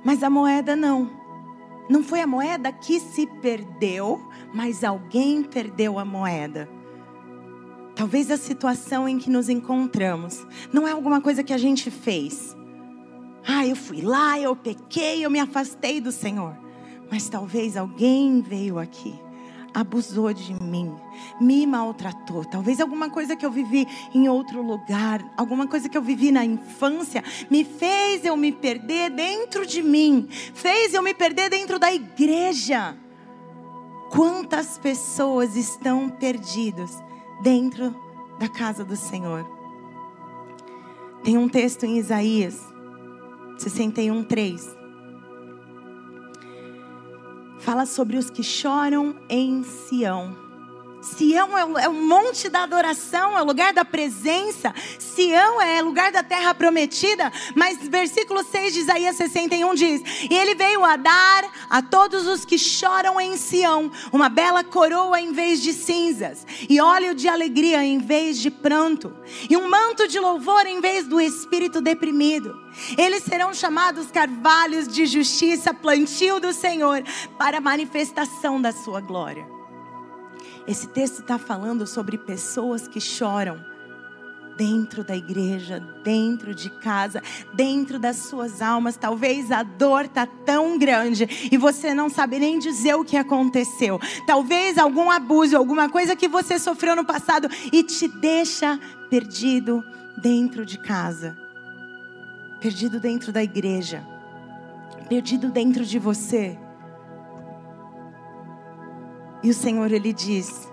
Mas 0.04 0.24
a 0.24 0.30
moeda 0.30 0.76
não. 0.76 1.10
Não 1.90 2.04
foi 2.04 2.22
a 2.22 2.28
moeda 2.28 2.72
que 2.72 3.00
se 3.00 3.26
perdeu, 3.42 4.22
mas 4.54 4.84
alguém 4.84 5.42
perdeu 5.44 5.98
a 5.98 6.06
moeda. 6.06 6.70
Talvez 7.96 8.30
a 8.30 8.38
situação 8.38 9.10
em 9.10 9.18
que 9.18 9.30
nos 9.30 9.50
encontramos 9.50 10.46
não 10.72 10.88
é 10.88 10.92
alguma 10.92 11.20
coisa 11.20 11.44
que 11.44 11.52
a 11.52 11.58
gente 11.58 11.90
fez. 11.90 12.56
Ah, 13.46 13.66
eu 13.66 13.76
fui 13.76 14.02
lá, 14.02 14.40
eu 14.40 14.56
pequei, 14.56 15.26
eu 15.26 15.32
me 15.32 15.40
afastei 15.40 16.00
do 16.00 16.12
Senhor. 16.12 16.56
Mas 17.12 17.28
talvez 17.28 17.76
alguém 17.76 18.40
veio 18.40 18.78
aqui, 18.78 19.20
abusou 19.74 20.34
de 20.34 20.54
mim, 20.62 20.96
me 21.40 21.66
maltratou. 21.66 22.46
Talvez 22.46 22.80
alguma 22.80 23.10
coisa 23.10 23.36
que 23.36 23.46
eu 23.46 23.52
vivi 23.52 23.88
em 24.14 24.28
outro 24.28 24.62
lugar, 24.62 25.24
alguma 25.38 25.68
coisa 25.68 25.90
que 25.90 25.98
eu 25.98 26.02
vivi 26.02 26.32
na 26.32 26.44
infância, 26.46 27.24
me 27.50 27.64
fez 27.64 28.26
eu 28.26 28.36
me 28.36 28.52
perder 28.52 29.10
dentro 29.12 29.66
de 29.66 29.82
mim, 29.82 30.28
fez 30.30 30.94
eu 30.94 31.02
me 31.02 31.14
perder 31.14 31.50
dentro 31.50 31.80
da 31.80 31.94
igreja. 31.94 32.98
Quantas 34.12 34.78
pessoas 34.78 35.56
estão 35.56 36.10
perdidas 36.10 36.92
dentro 37.42 37.96
da 38.40 38.48
casa 38.48 38.84
do 38.84 38.96
Senhor. 38.96 39.46
Tem 41.24 41.38
um 41.38 41.50
texto 41.50 41.86
em 41.86 41.98
Isaías 41.98 42.58
61, 43.58 44.24
3. 44.24 44.79
Fala 47.70 47.86
sobre 47.86 48.18
os 48.18 48.32
que 48.32 48.42
choram 48.42 49.16
em 49.30 49.62
Sião. 49.62 50.49
Sião 51.16 51.58
é 51.58 51.66
o, 51.66 51.78
é 51.78 51.90
o 51.90 51.94
monte 51.94 52.50
da 52.50 52.64
adoração, 52.64 53.38
é 53.38 53.42
o 53.42 53.46
lugar 53.46 53.74
da 53.74 53.84
presença. 53.84 54.74
Sião 54.98 55.62
é 55.62 55.82
lugar 55.82 56.12
da 56.12 56.24
terra 56.24 56.54
prometida. 56.54 57.32
Mas 57.56 57.78
versículo 57.88 58.44
6 58.44 58.74
de 58.74 58.80
Isaías 58.80 59.16
61 59.16 59.74
diz: 59.74 60.02
E 60.30 60.34
ele 60.34 60.56
veio 60.56 60.84
a 60.84 60.96
dar 60.96 61.52
a 61.70 61.82
todos 61.82 62.28
os 62.28 62.46
que 62.46 62.58
choram 62.58 63.20
em 63.20 63.38
Sião 63.38 63.92
uma 64.12 64.30
bela 64.30 64.64
coroa 64.64 65.20
em 65.20 65.32
vez 65.32 65.62
de 65.62 65.74
cinzas, 65.74 66.46
e 66.70 66.80
óleo 66.80 67.14
de 67.14 67.28
alegria 67.28 67.84
em 67.84 68.00
vez 68.00 68.40
de 68.40 68.52
pranto, 68.52 69.14
e 69.50 69.58
um 69.58 69.70
manto 69.70 70.08
de 70.08 70.20
louvor 70.20 70.66
em 70.66 70.80
vez 70.80 71.08
do 71.08 71.20
espírito 71.20 71.82
deprimido. 71.82 72.58
Eles 72.98 73.24
serão 73.24 73.54
chamados 73.54 74.12
carvalhos 74.12 74.88
de 74.88 75.06
justiça, 75.06 75.74
plantio 75.74 76.40
do 76.40 76.54
Senhor, 76.54 77.04
para 77.38 77.60
manifestação 77.60 78.62
da 78.62 78.72
sua 78.72 79.02
glória. 79.02 79.59
Esse 80.68 80.88
texto 80.88 81.22
está 81.22 81.38
falando 81.38 81.88
sobre 81.88 82.18
pessoas 82.18 82.88
que 82.88 83.00
choram 83.00 83.58
dentro 84.60 85.06
da 85.06 85.16
igreja, 85.16 85.82
dentro 86.04 86.54
de 86.54 86.70
casa, 86.70 87.24
dentro 87.54 87.98
das 87.98 88.18
suas 88.18 88.62
almas. 88.62 88.98
Talvez 88.98 89.54
a 89.54 89.64
dor 89.64 90.04
está 90.04 90.26
tão 90.26 90.78
grande 90.78 91.50
e 91.50 91.58
você 91.58 91.94
não 91.94 92.10
sabe 92.10 92.40
nem 92.40 92.60
dizer 92.60 92.96
o 92.96 93.06
que 93.06 93.16
aconteceu. 93.16 93.98
Talvez 94.28 94.78
algum 94.78 95.10
abuso, 95.10 95.56
alguma 95.56 95.88
coisa 95.88 96.14
que 96.14 96.28
você 96.28 96.60
sofreu 96.60 96.94
no 96.94 97.06
passado 97.06 97.48
e 97.72 97.84
te 97.84 98.06
deixa 98.10 98.78
perdido 99.10 99.82
dentro 100.18 100.66
de 100.66 100.78
casa, 100.78 101.38
perdido 102.60 103.00
dentro 103.00 103.32
da 103.32 103.42
igreja, 103.42 104.06
perdido 105.08 105.50
dentro 105.50 105.86
de 105.86 105.98
você. 105.98 106.60
E 109.44 109.50
o 109.50 109.54
Senhor, 109.54 109.92
Ele 109.92 110.12
diz: 110.14 110.72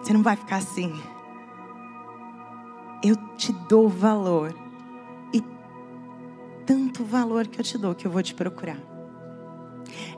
Você 0.00 0.12
não 0.12 0.22
vai 0.22 0.36
ficar 0.36 0.56
assim. 0.56 0.92
Eu 3.02 3.16
te 3.36 3.52
dou 3.52 3.88
valor. 3.88 4.54
E 5.32 5.42
tanto 6.64 7.04
valor 7.04 7.46
que 7.46 7.60
eu 7.60 7.64
te 7.64 7.76
dou 7.76 7.94
que 7.94 8.06
eu 8.06 8.10
vou 8.10 8.22
te 8.22 8.34
procurar. 8.34 8.78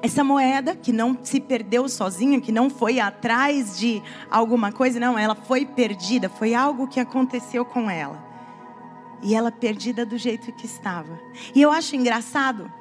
Essa 0.00 0.22
moeda 0.22 0.76
que 0.76 0.92
não 0.92 1.18
se 1.22 1.40
perdeu 1.40 1.88
sozinha, 1.88 2.40
que 2.40 2.52
não 2.52 2.70
foi 2.70 3.00
atrás 3.00 3.78
de 3.78 4.02
alguma 4.30 4.70
coisa, 4.72 4.98
não, 5.00 5.18
ela 5.18 5.34
foi 5.34 5.66
perdida, 5.66 6.28
foi 6.28 6.54
algo 6.54 6.86
que 6.88 7.00
aconteceu 7.00 7.64
com 7.64 7.90
ela. 7.90 8.26
e 9.22 9.34
ela 9.34 9.50
perdida 9.50 10.06
do 10.06 10.16
jeito 10.16 10.52
que 10.52 10.66
estava. 10.66 11.18
E 11.54 11.60
eu 11.60 11.72
acho 11.72 11.96
engraçado 11.96 12.72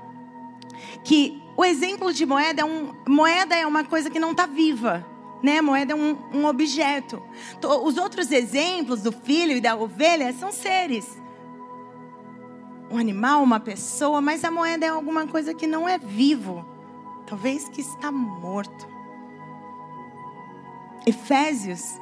que 1.04 1.42
o 1.58 1.66
exemplo 1.66 2.14
de 2.14 2.24
moeda 2.24 2.62
é 2.62 2.66
um 2.66 2.94
moeda 3.08 3.56
é 3.56 3.66
uma 3.66 3.84
coisa 3.84 4.12
que 4.12 4.20
não 4.20 4.32
está 4.32 4.46
viva. 4.46 5.04
Né? 5.42 5.60
Moeda 5.60 5.94
é 5.94 5.96
um, 5.96 6.16
um 6.32 6.46
objeto. 6.46 7.22
Os 7.84 7.98
outros 7.98 8.32
exemplos 8.32 9.02
do 9.02 9.12
filho 9.12 9.54
e 9.54 9.62
da 9.62 9.76
ovelha 9.76 10.32
são 10.34 10.52
seres. 10.52 11.20
Um 12.92 12.98
animal, 12.98 13.42
uma 13.42 13.60
pessoa, 13.60 14.22
mas 14.22 14.44
a 14.44 14.52
moeda 14.52 14.86
é 14.86 14.90
alguma 14.90 15.26
coisa 15.28 15.54
que 15.54 15.66
não 15.66 15.90
é 15.90 15.98
vivo. 15.98 16.64
Talvez 17.26 17.68
que 17.68 17.82
está 17.82 18.12
morto. 18.12 18.88
Efésios 21.08 22.00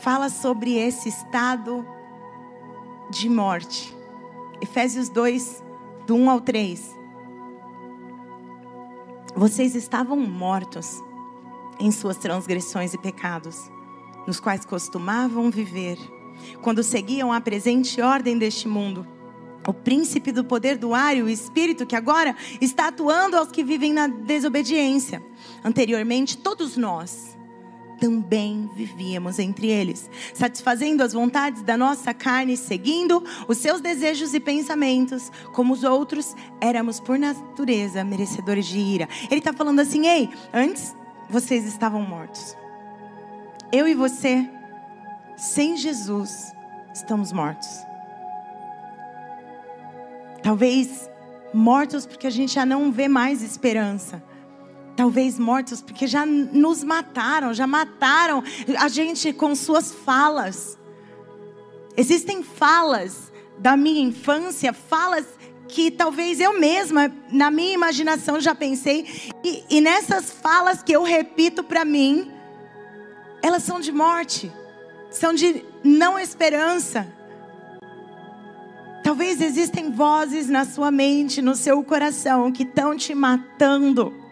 fala 0.00 0.28
sobre 0.28 0.76
esse 0.76 1.08
estado 1.08 1.84
de 3.10 3.28
morte. 3.28 3.96
Efésios 4.60 5.08
2, 5.08 5.64
do 6.06 6.14
1 6.14 6.30
ao 6.30 6.40
3. 6.40 6.97
Vocês 9.34 9.74
estavam 9.74 10.16
mortos 10.16 11.02
em 11.78 11.90
suas 11.92 12.16
transgressões 12.16 12.92
e 12.94 12.98
pecados, 12.98 13.70
nos 14.26 14.40
quais 14.40 14.64
costumavam 14.64 15.50
viver, 15.50 15.98
quando 16.62 16.82
seguiam 16.82 17.32
a 17.32 17.40
presente 17.40 18.00
ordem 18.00 18.36
deste 18.36 18.66
mundo. 18.66 19.06
O 19.66 19.72
príncipe 19.72 20.32
do 20.32 20.44
poder 20.44 20.76
do 20.76 20.94
ar 20.94 21.16
e 21.16 21.22
o 21.22 21.28
espírito 21.28 21.86
que 21.86 21.94
agora 21.94 22.34
está 22.60 22.88
atuando 22.88 23.36
aos 23.36 23.50
que 23.50 23.62
vivem 23.62 23.92
na 23.92 24.06
desobediência. 24.06 25.22
Anteriormente, 25.62 26.38
todos 26.38 26.76
nós 26.76 27.37
também 27.98 28.68
vivíamos 28.74 29.38
entre 29.38 29.68
eles, 29.68 30.08
satisfazendo 30.34 31.02
as 31.02 31.12
vontades 31.12 31.62
da 31.62 31.76
nossa 31.76 32.14
carne, 32.14 32.56
seguindo 32.56 33.22
os 33.46 33.58
seus 33.58 33.80
desejos 33.80 34.34
e 34.34 34.40
pensamentos, 34.40 35.30
como 35.52 35.72
os 35.72 35.84
outros, 35.84 36.34
éramos 36.60 37.00
por 37.00 37.18
natureza 37.18 38.04
merecedores 38.04 38.66
de 38.66 38.78
ira. 38.78 39.08
Ele 39.30 39.40
está 39.40 39.52
falando 39.52 39.80
assim: 39.80 40.06
ei, 40.06 40.30
antes 40.52 40.94
vocês 41.28 41.66
estavam 41.66 42.02
mortos. 42.02 42.56
Eu 43.70 43.86
e 43.86 43.94
você, 43.94 44.48
sem 45.36 45.76
Jesus, 45.76 46.52
estamos 46.94 47.32
mortos. 47.32 47.68
Talvez 50.42 51.10
mortos 51.52 52.06
porque 52.06 52.26
a 52.26 52.30
gente 52.30 52.54
já 52.54 52.64
não 52.64 52.90
vê 52.90 53.08
mais 53.08 53.42
esperança. 53.42 54.22
Talvez 54.98 55.38
mortos 55.38 55.80
porque 55.80 56.08
já 56.08 56.26
nos 56.26 56.82
mataram, 56.82 57.54
já 57.54 57.68
mataram 57.68 58.42
a 58.80 58.88
gente 58.88 59.32
com 59.32 59.54
suas 59.54 59.92
falas. 59.92 60.76
Existem 61.96 62.42
falas 62.42 63.32
da 63.58 63.76
minha 63.76 64.02
infância, 64.02 64.72
falas 64.72 65.24
que 65.68 65.88
talvez 65.92 66.40
eu 66.40 66.58
mesma, 66.58 67.14
na 67.30 67.48
minha 67.48 67.74
imaginação, 67.74 68.40
já 68.40 68.56
pensei, 68.56 69.30
e, 69.44 69.62
e 69.70 69.80
nessas 69.80 70.32
falas 70.32 70.82
que 70.82 70.90
eu 70.90 71.04
repito 71.04 71.62
para 71.62 71.84
mim, 71.84 72.32
elas 73.40 73.62
são 73.62 73.78
de 73.78 73.92
morte, 73.92 74.50
são 75.12 75.32
de 75.32 75.64
não 75.84 76.18
esperança. 76.18 77.06
Talvez 79.04 79.40
existem 79.40 79.92
vozes 79.92 80.48
na 80.48 80.64
sua 80.64 80.90
mente, 80.90 81.40
no 81.40 81.54
seu 81.54 81.84
coração, 81.84 82.50
que 82.50 82.64
estão 82.64 82.96
te 82.96 83.14
matando. 83.14 84.26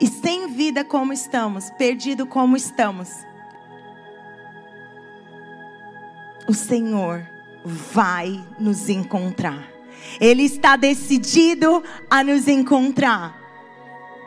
E 0.00 0.06
sem 0.06 0.48
vida 0.48 0.84
como 0.84 1.12
estamos, 1.12 1.70
perdido 1.70 2.26
como 2.26 2.56
estamos. 2.56 3.10
O 6.48 6.54
Senhor 6.54 7.26
vai 7.64 8.42
nos 8.58 8.88
encontrar. 8.88 9.68
Ele 10.18 10.44
está 10.44 10.76
decidido 10.76 11.82
a 12.08 12.24
nos 12.24 12.48
encontrar. 12.48 13.39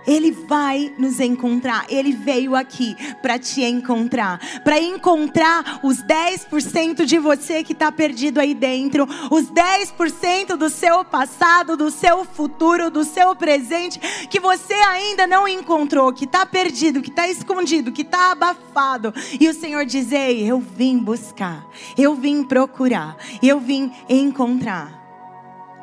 Ele 0.05 0.31
vai 0.31 0.93
nos 0.97 1.19
encontrar. 1.19 1.85
Ele 1.89 2.11
veio 2.11 2.55
aqui 2.55 2.95
para 3.21 3.39
te 3.39 3.63
encontrar. 3.63 4.39
Para 4.63 4.79
encontrar 4.79 5.79
os 5.83 5.97
10% 6.03 7.05
de 7.05 7.17
você 7.17 7.63
que 7.63 7.73
está 7.73 7.91
perdido 7.91 8.39
aí 8.39 8.53
dentro. 8.53 9.07
Os 9.31 9.51
10% 9.51 10.55
do 10.55 10.69
seu 10.69 11.03
passado, 11.05 11.77
do 11.77 11.89
seu 11.89 12.25
futuro, 12.25 12.89
do 12.89 13.03
seu 13.03 13.35
presente. 13.35 13.99
Que 14.27 14.39
você 14.39 14.73
ainda 14.73 15.25
não 15.25 15.47
encontrou. 15.47 16.13
Que 16.13 16.25
está 16.25 16.45
perdido, 16.45 17.01
que 17.01 17.09
está 17.09 17.27
escondido, 17.27 17.91
que 17.91 18.01
está 18.01 18.31
abafado. 18.31 19.13
E 19.39 19.47
o 19.47 19.53
Senhor 19.53 19.85
diz: 19.85 20.11
Ei, 20.11 20.43
eu 20.49 20.59
vim 20.59 20.97
buscar. 20.97 21.65
Eu 21.97 22.15
vim 22.15 22.43
procurar. 22.43 23.17
Eu 23.41 23.59
vim 23.59 23.91
encontrar. 24.09 25.01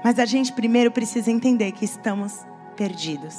Mas 0.05 0.19
a 0.19 0.25
gente 0.25 0.53
primeiro 0.53 0.91
precisa 0.91 1.31
entender 1.31 1.73
que 1.73 1.85
estamos 1.85 2.41
perdidos. 2.77 3.35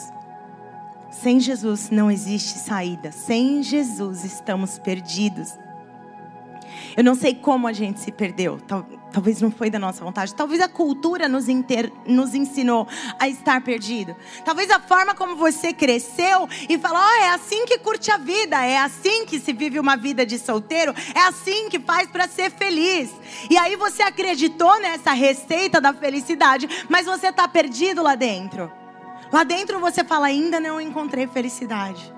Sem 1.11 1.39
Jesus 1.39 1.89
não 1.89 2.09
existe 2.09 2.57
saída. 2.57 3.11
Sem 3.11 3.61
Jesus 3.61 4.23
estamos 4.23 4.79
perdidos. 4.79 5.59
Eu 6.95 7.03
não 7.03 7.15
sei 7.15 7.35
como 7.35 7.67
a 7.67 7.73
gente 7.73 7.99
se 7.99 8.11
perdeu. 8.11 8.59
Talvez 9.11 9.41
não 9.41 9.51
foi 9.51 9.69
da 9.69 9.77
nossa 9.77 10.03
vontade. 10.03 10.33
Talvez 10.33 10.61
a 10.61 10.67
cultura 10.67 11.27
nos, 11.27 11.47
inter... 11.49 11.91
nos 12.05 12.33
ensinou 12.33 12.87
a 13.19 13.27
estar 13.27 13.61
perdido. 13.61 14.15
Talvez 14.43 14.69
a 14.71 14.79
forma 14.79 15.13
como 15.13 15.35
você 15.35 15.73
cresceu 15.73 16.47
e 16.69 16.77
falou: 16.77 17.01
oh, 17.01 17.23
é 17.23 17.29
assim 17.29 17.65
que 17.65 17.77
curte 17.77 18.09
a 18.11 18.17
vida, 18.17 18.63
é 18.63 18.77
assim 18.77 19.25
que 19.25 19.39
se 19.39 19.53
vive 19.53 19.79
uma 19.79 19.95
vida 19.95 20.25
de 20.25 20.37
solteiro, 20.39 20.93
é 21.13 21.19
assim 21.21 21.69
que 21.69 21.79
faz 21.79 22.09
para 22.09 22.27
ser 22.27 22.51
feliz. 22.51 23.09
E 23.49 23.57
aí 23.57 23.75
você 23.75 24.01
acreditou 24.01 24.79
nessa 24.79 25.11
receita 25.11 25.79
da 25.79 25.93
felicidade, 25.93 26.67
mas 26.89 27.05
você 27.05 27.27
está 27.27 27.47
perdido 27.47 28.01
lá 28.01 28.15
dentro. 28.15 28.80
Lá 29.31 29.43
dentro 29.43 29.79
você 29.79 30.03
fala: 30.03 30.27
ainda 30.27 30.59
não 30.59 30.81
encontrei 30.81 31.27
felicidade. 31.27 32.13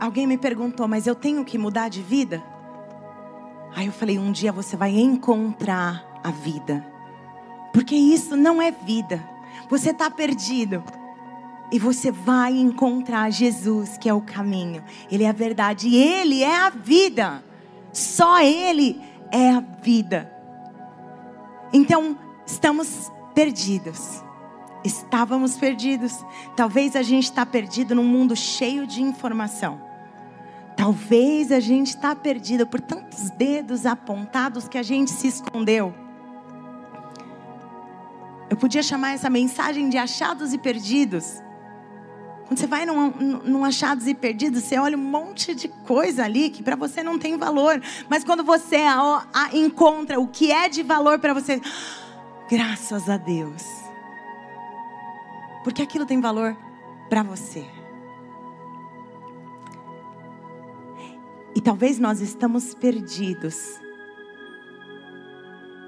Alguém 0.00 0.26
me 0.26 0.38
perguntou, 0.38 0.86
mas 0.86 1.06
eu 1.06 1.14
tenho 1.14 1.44
que 1.44 1.58
mudar 1.58 1.88
de 1.88 2.02
vida? 2.02 2.42
Aí 3.74 3.86
eu 3.86 3.92
falei: 3.92 4.18
um 4.18 4.30
dia 4.30 4.52
você 4.52 4.76
vai 4.76 4.96
encontrar 4.96 6.04
a 6.22 6.30
vida. 6.30 6.86
Porque 7.72 7.94
isso 7.94 8.36
não 8.36 8.62
é 8.62 8.70
vida. 8.70 9.22
Você 9.68 9.90
está 9.90 10.10
perdido. 10.10 10.82
E 11.70 11.78
você 11.78 12.10
vai 12.10 12.52
encontrar 12.52 13.30
Jesus, 13.30 13.98
que 13.98 14.08
é 14.08 14.14
o 14.14 14.22
caminho. 14.22 14.82
Ele 15.10 15.24
é 15.24 15.28
a 15.28 15.32
verdade. 15.32 15.88
E 15.88 15.96
Ele 15.96 16.42
é 16.42 16.56
a 16.56 16.70
vida. 16.70 17.44
Só 17.92 18.40
Ele 18.40 19.02
é 19.30 19.50
a 19.50 19.60
vida. 19.60 20.32
Então, 21.70 22.16
estamos 22.46 23.10
perdidos. 23.38 24.24
Estávamos 24.84 25.56
perdidos. 25.56 26.24
Talvez 26.56 26.96
a 26.96 27.02
gente 27.02 27.26
está 27.26 27.46
perdido 27.46 27.94
num 27.94 28.02
mundo 28.02 28.34
cheio 28.34 28.84
de 28.84 29.00
informação. 29.00 29.80
Talvez 30.76 31.52
a 31.52 31.60
gente 31.60 31.90
está 31.90 32.16
perdido 32.16 32.66
por 32.66 32.80
tantos 32.80 33.30
dedos 33.30 33.86
apontados 33.86 34.66
que 34.66 34.76
a 34.76 34.82
gente 34.82 35.12
se 35.12 35.28
escondeu. 35.28 35.94
Eu 38.50 38.56
podia 38.56 38.82
chamar 38.82 39.12
essa 39.12 39.30
mensagem 39.30 39.88
de 39.88 39.96
achados 39.96 40.52
e 40.52 40.58
perdidos. 40.58 41.40
Quando 42.48 42.58
você 42.58 42.66
vai 42.66 42.84
num, 42.84 43.10
num, 43.44 43.64
achados 43.64 44.08
e 44.08 44.14
perdidos, 44.14 44.64
você 44.64 44.78
olha 44.78 44.98
um 44.98 45.00
monte 45.00 45.54
de 45.54 45.68
coisa 45.68 46.24
ali 46.24 46.50
que 46.50 46.60
para 46.60 46.74
você 46.74 47.04
não 47.04 47.20
tem 47.20 47.38
valor. 47.38 47.80
Mas 48.08 48.24
quando 48.24 48.42
você 48.42 48.78
a, 48.78 49.28
a, 49.32 49.56
encontra 49.56 50.18
o 50.18 50.26
que 50.26 50.50
é 50.50 50.68
de 50.68 50.82
valor 50.82 51.20
para 51.20 51.32
você, 51.32 51.60
Graças 52.50 53.10
a 53.10 53.16
Deus. 53.16 53.62
Porque 55.62 55.82
aquilo 55.82 56.06
tem 56.06 56.20
valor 56.20 56.56
para 57.08 57.22
você. 57.22 57.66
E 61.54 61.60
talvez 61.60 61.98
nós 61.98 62.20
estamos 62.20 62.72
perdidos 62.72 63.78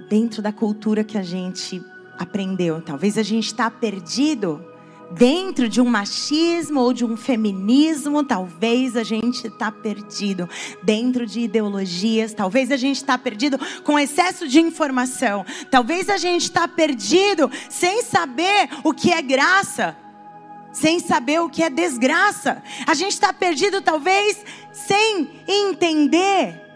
dentro 0.09 0.42
da 0.42 0.53
cultura 0.53 1.05
que 1.05 1.16
a 1.16 1.23
gente 1.23 1.81
aprendeu. 2.18 2.83
Talvez 2.83 3.16
a 3.16 3.23
gente 3.23 3.46
está 3.46 3.70
perdido 3.70 4.62
dentro 5.11 5.68
de 5.68 5.81
um 5.81 5.85
machismo 5.85 6.81
ou 6.81 6.92
de 6.92 7.05
um 7.05 7.16
feminismo, 7.16 8.23
talvez 8.23 8.96
a 8.96 9.03
gente 9.03 9.46
está 9.46 9.70
perdido. 9.70 10.49
Dentro 10.83 11.27
de 11.27 11.40
ideologias, 11.40 12.33
talvez 12.33 12.70
a 12.70 12.77
gente 12.77 12.96
está 12.96 13.18
perdido 13.18 13.59
com 13.85 13.99
excesso 13.99 14.46
de 14.46 14.61
informação. 14.61 15.44
Talvez 15.70 16.09
a 16.09 16.16
gente 16.16 16.42
está 16.42 16.68
perdido 16.68 17.51
sem 17.68 18.03
saber 18.03 18.68
o 18.85 18.92
que 18.92 19.12
é 19.12 19.20
graça. 19.20 19.96
Sem 20.73 21.01
saber 21.01 21.40
o 21.40 21.51
que 21.51 21.64
é 21.64 21.70
desgraça. 21.70 22.62
A 22.87 22.94
gente 22.94 23.12
está 23.12 23.33
perdido, 23.33 23.83
talvez, 23.83 24.38
sem 24.73 25.29
entender 25.49 26.70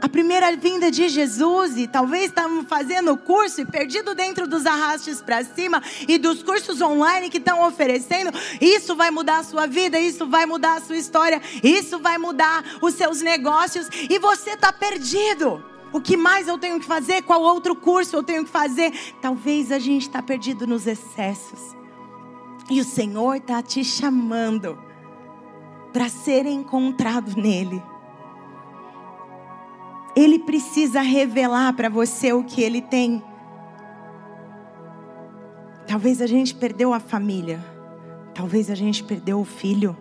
a 0.00 0.08
primeira 0.08 0.56
vinda 0.56 0.90
de 0.90 1.08
Jesus 1.08 1.76
e 1.76 1.86
talvez 1.86 2.26
estamos 2.26 2.66
fazendo 2.68 3.12
o 3.12 3.16
curso 3.16 3.60
e 3.60 3.66
perdido 3.66 4.14
dentro 4.14 4.46
dos 4.46 4.64
arrastes 4.64 5.20
para 5.20 5.44
cima 5.44 5.82
e 6.06 6.18
dos 6.18 6.42
cursos 6.42 6.80
online 6.80 7.28
que 7.28 7.38
estão 7.38 7.66
oferecendo, 7.66 8.30
isso 8.60 8.94
vai 8.94 9.10
mudar 9.10 9.38
a 9.38 9.44
sua 9.44 9.66
vida, 9.66 9.98
isso 9.98 10.26
vai 10.26 10.46
mudar 10.46 10.76
a 10.76 10.80
sua 10.80 10.96
história, 10.96 11.42
isso 11.62 11.98
vai 11.98 12.16
mudar 12.16 12.64
os 12.80 12.94
seus 12.94 13.20
negócios 13.20 13.88
e 14.08 14.18
você 14.18 14.50
está 14.50 14.72
perdido. 14.72 15.64
O 15.92 16.00
que 16.00 16.16
mais 16.16 16.46
eu 16.46 16.58
tenho 16.58 16.78
que 16.78 16.86
fazer? 16.86 17.22
Qual 17.22 17.40
outro 17.40 17.74
curso 17.74 18.14
eu 18.14 18.22
tenho 18.22 18.44
que 18.44 18.50
fazer? 18.50 18.92
Talvez 19.22 19.72
a 19.72 19.78
gente 19.78 20.02
está 20.02 20.22
perdido 20.22 20.66
nos 20.66 20.86
excessos. 20.86 21.74
E 22.70 22.78
o 22.80 22.84
Senhor 22.84 23.36
está 23.36 23.62
te 23.62 23.82
chamando 23.82 24.78
para 25.90 26.10
ser 26.10 26.44
encontrado 26.44 27.34
nele. 27.40 27.82
Precisa 30.48 31.02
revelar 31.02 31.74
para 31.74 31.90
você 31.90 32.32
o 32.32 32.42
que 32.42 32.62
ele 32.62 32.80
tem. 32.80 33.22
Talvez 35.86 36.22
a 36.22 36.26
gente 36.26 36.54
perdeu 36.54 36.94
a 36.94 36.98
família. 36.98 37.62
Talvez 38.34 38.70
a 38.70 38.74
gente 38.74 39.04
perdeu 39.04 39.40
o 39.40 39.44
filho. 39.44 39.94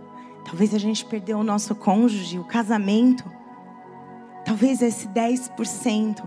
Talvez 0.45 0.73
a 0.73 0.77
gente 0.77 1.03
perdeu 1.03 1.37
o 1.37 1.43
nosso 1.43 1.75
cônjuge, 1.75 2.39
o 2.39 2.45
casamento. 2.45 3.29
Talvez 4.45 4.81
esse 4.81 5.09
10%, 5.09 6.23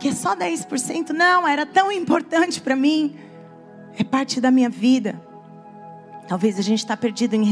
que 0.00 0.08
é 0.08 0.12
só 0.12 0.34
10%, 0.34 1.10
não, 1.10 1.46
era 1.46 1.64
tão 1.64 1.92
importante 1.92 2.60
para 2.60 2.74
mim, 2.74 3.16
é 3.96 4.02
parte 4.02 4.40
da 4.40 4.50
minha 4.50 4.68
vida. 4.68 5.24
Talvez 6.26 6.58
a 6.58 6.62
gente 6.62 6.80
está 6.80 6.96
perdido 6.96 7.34
em 7.34 7.44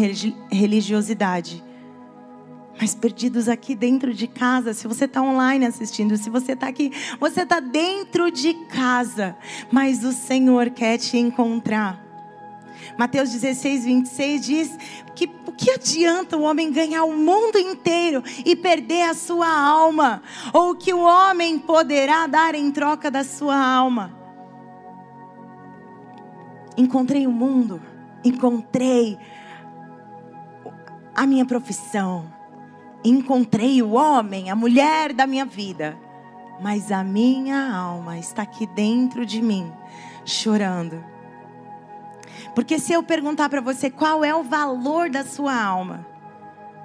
religiosidade 0.51 1.70
mas 2.81 2.95
perdidos 2.95 3.47
aqui 3.47 3.75
dentro 3.75 4.15
de 4.15 4.27
casa. 4.27 4.73
Se 4.73 4.89
você 4.89 5.05
está 5.05 5.21
online 5.21 5.67
assistindo, 5.67 6.17
se 6.17 6.31
você 6.31 6.53
está 6.53 6.67
aqui, 6.67 6.91
você 7.21 7.43
está 7.43 7.61
dentro 7.61 8.31
de 8.31 8.55
casa, 8.55 9.37
mas 9.71 10.03
o 10.03 10.13
Senhor 10.13 10.71
quer 10.71 10.97
te 10.97 11.19
encontrar. 11.19 12.03
Mateus 12.97 13.31
16, 13.31 13.85
26 13.85 14.47
diz 14.47 14.79
que 15.15 15.31
o 15.47 15.53
que 15.53 15.71
adianta 15.71 16.39
o 16.39 16.43
homem 16.43 16.73
ganhar 16.73 17.05
o 17.05 17.13
mundo 17.13 17.59
inteiro 17.59 18.23
e 18.47 18.57
perder 18.57 19.03
a 19.03 19.15
sua 19.15 19.49
alma? 19.49 20.23
Ou 20.53 20.71
o 20.71 20.75
que 20.75 20.95
o 20.95 21.01
homem 21.01 21.59
poderá 21.59 22.27
dar 22.27 22.55
em 22.55 22.71
troca 22.71 23.11
da 23.11 23.23
sua 23.23 23.57
alma? 23.57 24.19
Encontrei 26.79 27.27
o 27.27 27.33
mundo, 27.33 27.83
encontrei 28.25 29.19
a 31.15 31.27
minha 31.27 31.45
profissão, 31.45 32.40
encontrei 33.05 33.83
o 33.83 33.93
homem, 33.93 34.51
a 34.51 34.57
mulher 34.57 35.13
da 35.13 35.27
minha 35.27 35.45
vida, 35.45 35.99
mas 36.61 36.93
a 36.93 37.03
minha 37.03 37.73
alma 37.73 38.19
está 38.19 38.43
aqui 38.43 38.67
dentro 38.67 39.25
de 39.25 39.41
mim, 39.41 39.73
chorando. 40.25 41.03
Porque 42.55 42.79
se 42.79 42.93
eu 42.93 43.03
perguntar 43.03 43.49
para 43.49 43.61
você 43.61 43.91
qual 43.91 44.25
é 44.25 44.35
o 44.35 44.43
valor 44.43 45.09
da 45.09 45.25
sua 45.25 45.55
alma, 45.55 46.07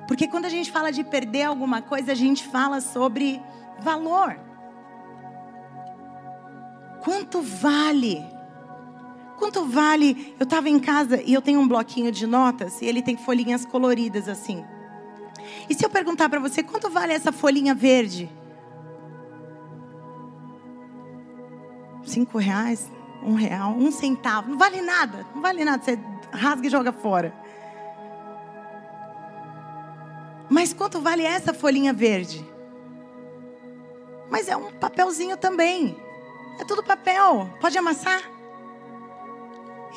porque 0.08 0.28
quando 0.28 0.45
a 0.45 0.49
gente 0.49 0.71
fala 0.71 0.91
de 0.91 1.04
perder 1.04 1.43
alguma 1.43 1.82
coisa, 1.82 2.12
a 2.12 2.15
gente 2.15 2.45
fala 2.47 2.80
sobre 2.80 3.41
valor. 3.80 4.39
Quanto 7.04 7.41
vale? 7.41 8.23
Quanto 9.38 9.65
vale? 9.65 10.34
Eu 10.39 10.45
estava 10.45 10.69
em 10.69 10.80
casa 10.80 11.21
e 11.21 11.34
eu 11.34 11.41
tenho 11.41 11.60
um 11.60 11.67
bloquinho 11.67 12.12
de 12.12 12.25
notas 12.25 12.82
e 12.82 12.86
ele 12.86 13.01
tem 13.01 13.17
folhinhas 13.17 13.65
coloridas 13.65 14.30
assim. 14.30 14.63
E 15.69 15.73
se 15.73 15.86
eu 15.86 15.89
perguntar 15.89 16.30
para 16.30 16.39
você, 16.39 16.62
quanto 16.62 16.89
vale 16.89 17.13
essa 17.13 17.32
folhinha 17.32 17.73
verde? 17.73 18.30
Cinco 22.04 22.38
reais? 22.38 22.89
Um 23.23 23.34
real? 23.34 23.71
Um 23.71 23.91
centavo? 23.91 24.51
Não 24.51 24.58
vale 24.58 24.82
nada. 24.82 25.25
Não 25.34 25.41
vale 25.41 25.65
nada. 25.65 25.84
Você 25.84 25.99
rasga 26.32 26.67
e 26.67 26.69
joga 26.69 26.91
fora. 26.91 27.34
Mas 30.49 30.73
quanto 30.73 31.01
vale 31.01 31.23
essa 31.23 31.54
folhinha 31.54 31.91
verde? 31.91 32.45
Mas 34.30 34.47
é 34.47 34.56
um 34.56 34.71
papelzinho 34.73 35.38
também. 35.38 35.97
É 36.60 36.63
tudo 36.63 36.84
papel. 36.84 37.49
Pode 37.60 37.78
amassar? 37.78 38.21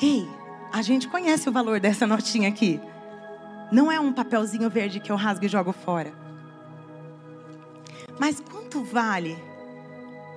Ei, 0.01 0.27
a 0.71 0.81
gente 0.81 1.07
conhece 1.07 1.47
o 1.47 1.51
valor 1.51 1.79
dessa 1.79 2.07
notinha 2.07 2.49
aqui. 2.49 2.81
Não 3.71 3.91
é 3.91 3.99
um 3.99 4.11
papelzinho 4.11 4.69
verde 4.69 4.99
que 4.99 5.11
eu 5.11 5.15
rasgo 5.15 5.45
e 5.45 5.47
jogo 5.47 5.71
fora. 5.71 6.11
Mas 8.19 8.39
quanto 8.39 8.83
vale 8.83 9.37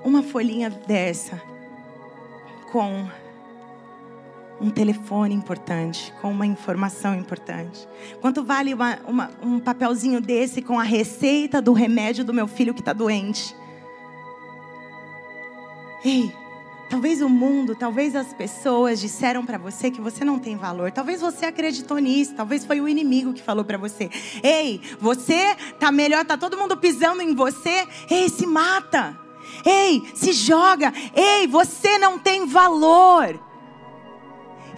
uma 0.04 0.22
folhinha 0.22 0.70
dessa 0.70 1.40
com 2.70 3.08
um 4.60 4.70
telefone 4.70 5.34
importante, 5.34 6.12
com 6.20 6.30
uma 6.30 6.46
informação 6.46 7.14
importante? 7.14 7.88
Quanto 8.20 8.44
vale 8.44 8.74
uma, 8.74 8.98
uma, 9.06 9.30
um 9.42 9.58
papelzinho 9.58 10.20
desse 10.20 10.62
com 10.62 10.78
a 10.78 10.84
receita 10.84 11.60
do 11.60 11.72
remédio 11.72 12.24
do 12.24 12.32
meu 12.32 12.46
filho 12.46 12.74
que 12.74 12.80
está 12.80 12.92
doente? 12.92 13.56
Ei, 16.04 16.32
Talvez 16.92 17.22
o 17.22 17.28
mundo, 17.30 17.74
talvez 17.74 18.14
as 18.14 18.34
pessoas 18.34 19.00
disseram 19.00 19.46
para 19.46 19.56
você 19.56 19.90
que 19.90 19.98
você 19.98 20.26
não 20.26 20.38
tem 20.38 20.58
valor. 20.58 20.92
Talvez 20.92 21.22
você 21.22 21.46
acreditou 21.46 21.96
nisso. 21.96 22.34
Talvez 22.34 22.66
foi 22.66 22.82
o 22.82 22.86
inimigo 22.86 23.32
que 23.32 23.40
falou 23.40 23.64
para 23.64 23.78
você: 23.78 24.10
"Ei, 24.42 24.78
você 25.00 25.56
tá 25.80 25.90
melhor, 25.90 26.22
tá 26.22 26.36
todo 26.36 26.58
mundo 26.58 26.76
pisando 26.76 27.22
em 27.22 27.34
você. 27.34 27.88
Ei, 28.10 28.28
se 28.28 28.46
mata. 28.46 29.18
Ei, 29.64 30.02
se 30.14 30.34
joga. 30.34 30.92
Ei, 31.16 31.46
você 31.46 31.96
não 31.96 32.18
tem 32.18 32.44
valor." 32.44 33.40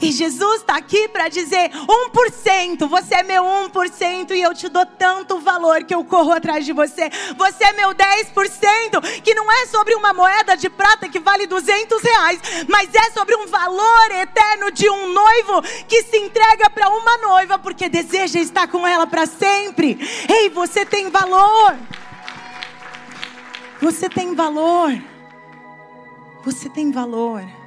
E 0.01 0.13
Jesus 0.13 0.61
está 0.61 0.77
aqui 0.77 1.09
para 1.09 1.29
dizer: 1.29 1.71
1%, 1.71 2.87
você 2.89 3.17
é 3.17 3.23
meu 3.23 3.45
1% 3.45 4.31
e 4.33 4.43
eu 4.43 4.55
te 4.55 4.69
dou 4.69 4.85
tanto 4.85 5.39
valor 5.41 5.85
que 5.85 5.95
eu 5.95 6.05
corro 6.05 6.33
atrás 6.33 6.65
de 6.65 6.73
você. 6.73 7.11
Você 7.37 7.65
é 7.65 7.73
meu 7.73 7.91
10%, 7.91 9.23
que 9.23 9.35
não 9.35 9.51
é 9.51 9.67
sobre 9.67 9.95
uma 9.95 10.13
moeda 10.13 10.57
de 10.57 10.69
prata 10.69 11.09
que 11.09 11.19
vale 11.19 11.47
200 11.47 12.03
reais, 12.03 12.41
mas 12.69 12.95
é 12.95 13.11
sobre 13.11 13.35
um 13.37 13.47
valor 13.47 14.11
eterno 14.11 14.71
de 14.71 14.89
um 14.89 15.13
noivo 15.13 15.63
que 15.89 16.03
se 16.03 16.17
entrega 16.19 16.69
para 16.71 16.89
uma 16.89 17.19
noiva 17.19 17.59
porque 17.59 17.89
deseja 17.89 18.41
estar 18.41 18.69
com 18.69 18.87
ela 18.87 19.07
para 19.07 19.27
sempre. 19.27 19.99
Ei, 20.29 20.51
você 20.51 20.85
tem 20.85 21.11
valor. 21.11 21.77
Você 23.81 24.09
tem 24.09 24.35
valor. 24.35 24.99
Você 26.45 26.69
tem 26.69 26.91
valor. 26.91 27.64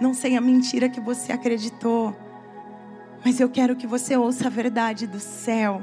Não 0.00 0.14
sei 0.14 0.36
a 0.36 0.40
mentira 0.40 0.88
que 0.88 1.00
você 1.00 1.32
acreditou. 1.32 2.16
Mas 3.24 3.40
eu 3.40 3.48
quero 3.48 3.74
que 3.74 3.86
você 3.86 4.16
ouça 4.16 4.46
a 4.46 4.50
verdade 4.50 5.06
do 5.06 5.18
céu. 5.18 5.82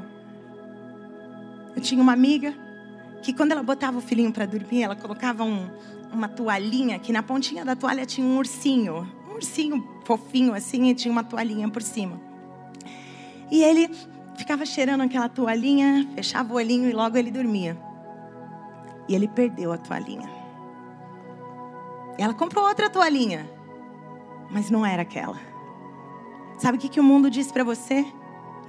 Eu 1.74 1.82
tinha 1.82 2.02
uma 2.02 2.14
amiga 2.14 2.54
que 3.22 3.32
quando 3.32 3.52
ela 3.52 3.62
botava 3.62 3.98
o 3.98 4.00
filhinho 4.00 4.32
para 4.32 4.46
dormir, 4.46 4.82
ela 4.82 4.96
colocava 4.96 5.44
um, 5.44 5.68
uma 6.10 6.28
toalhinha, 6.28 6.98
que 6.98 7.12
na 7.12 7.22
pontinha 7.22 7.64
da 7.64 7.76
toalha 7.76 8.06
tinha 8.06 8.26
um 8.26 8.38
ursinho. 8.38 9.06
Um 9.28 9.34
ursinho 9.34 9.86
fofinho 10.04 10.54
assim 10.54 10.88
e 10.88 10.94
tinha 10.94 11.12
uma 11.12 11.22
toalhinha 11.24 11.68
por 11.68 11.82
cima. 11.82 12.18
E 13.50 13.62
ele 13.62 13.90
ficava 14.34 14.64
cheirando 14.64 15.02
aquela 15.02 15.28
toalhinha, 15.28 16.08
fechava 16.14 16.54
o 16.54 16.56
olhinho 16.56 16.88
e 16.88 16.92
logo 16.92 17.18
ele 17.18 17.30
dormia. 17.30 17.76
E 19.06 19.14
ele 19.14 19.28
perdeu 19.28 19.72
a 19.72 19.78
toalhinha. 19.78 20.28
Ela 22.18 22.32
comprou 22.32 22.66
outra 22.66 22.88
toalhinha 22.88 23.55
mas 24.50 24.70
não 24.70 24.84
era 24.84 25.02
aquela. 25.02 25.38
Sabe 26.58 26.78
o 26.78 26.80
que, 26.80 26.88
que 26.88 27.00
o 27.00 27.04
mundo 27.04 27.30
diz 27.30 27.52
para 27.52 27.64
você? 27.64 28.06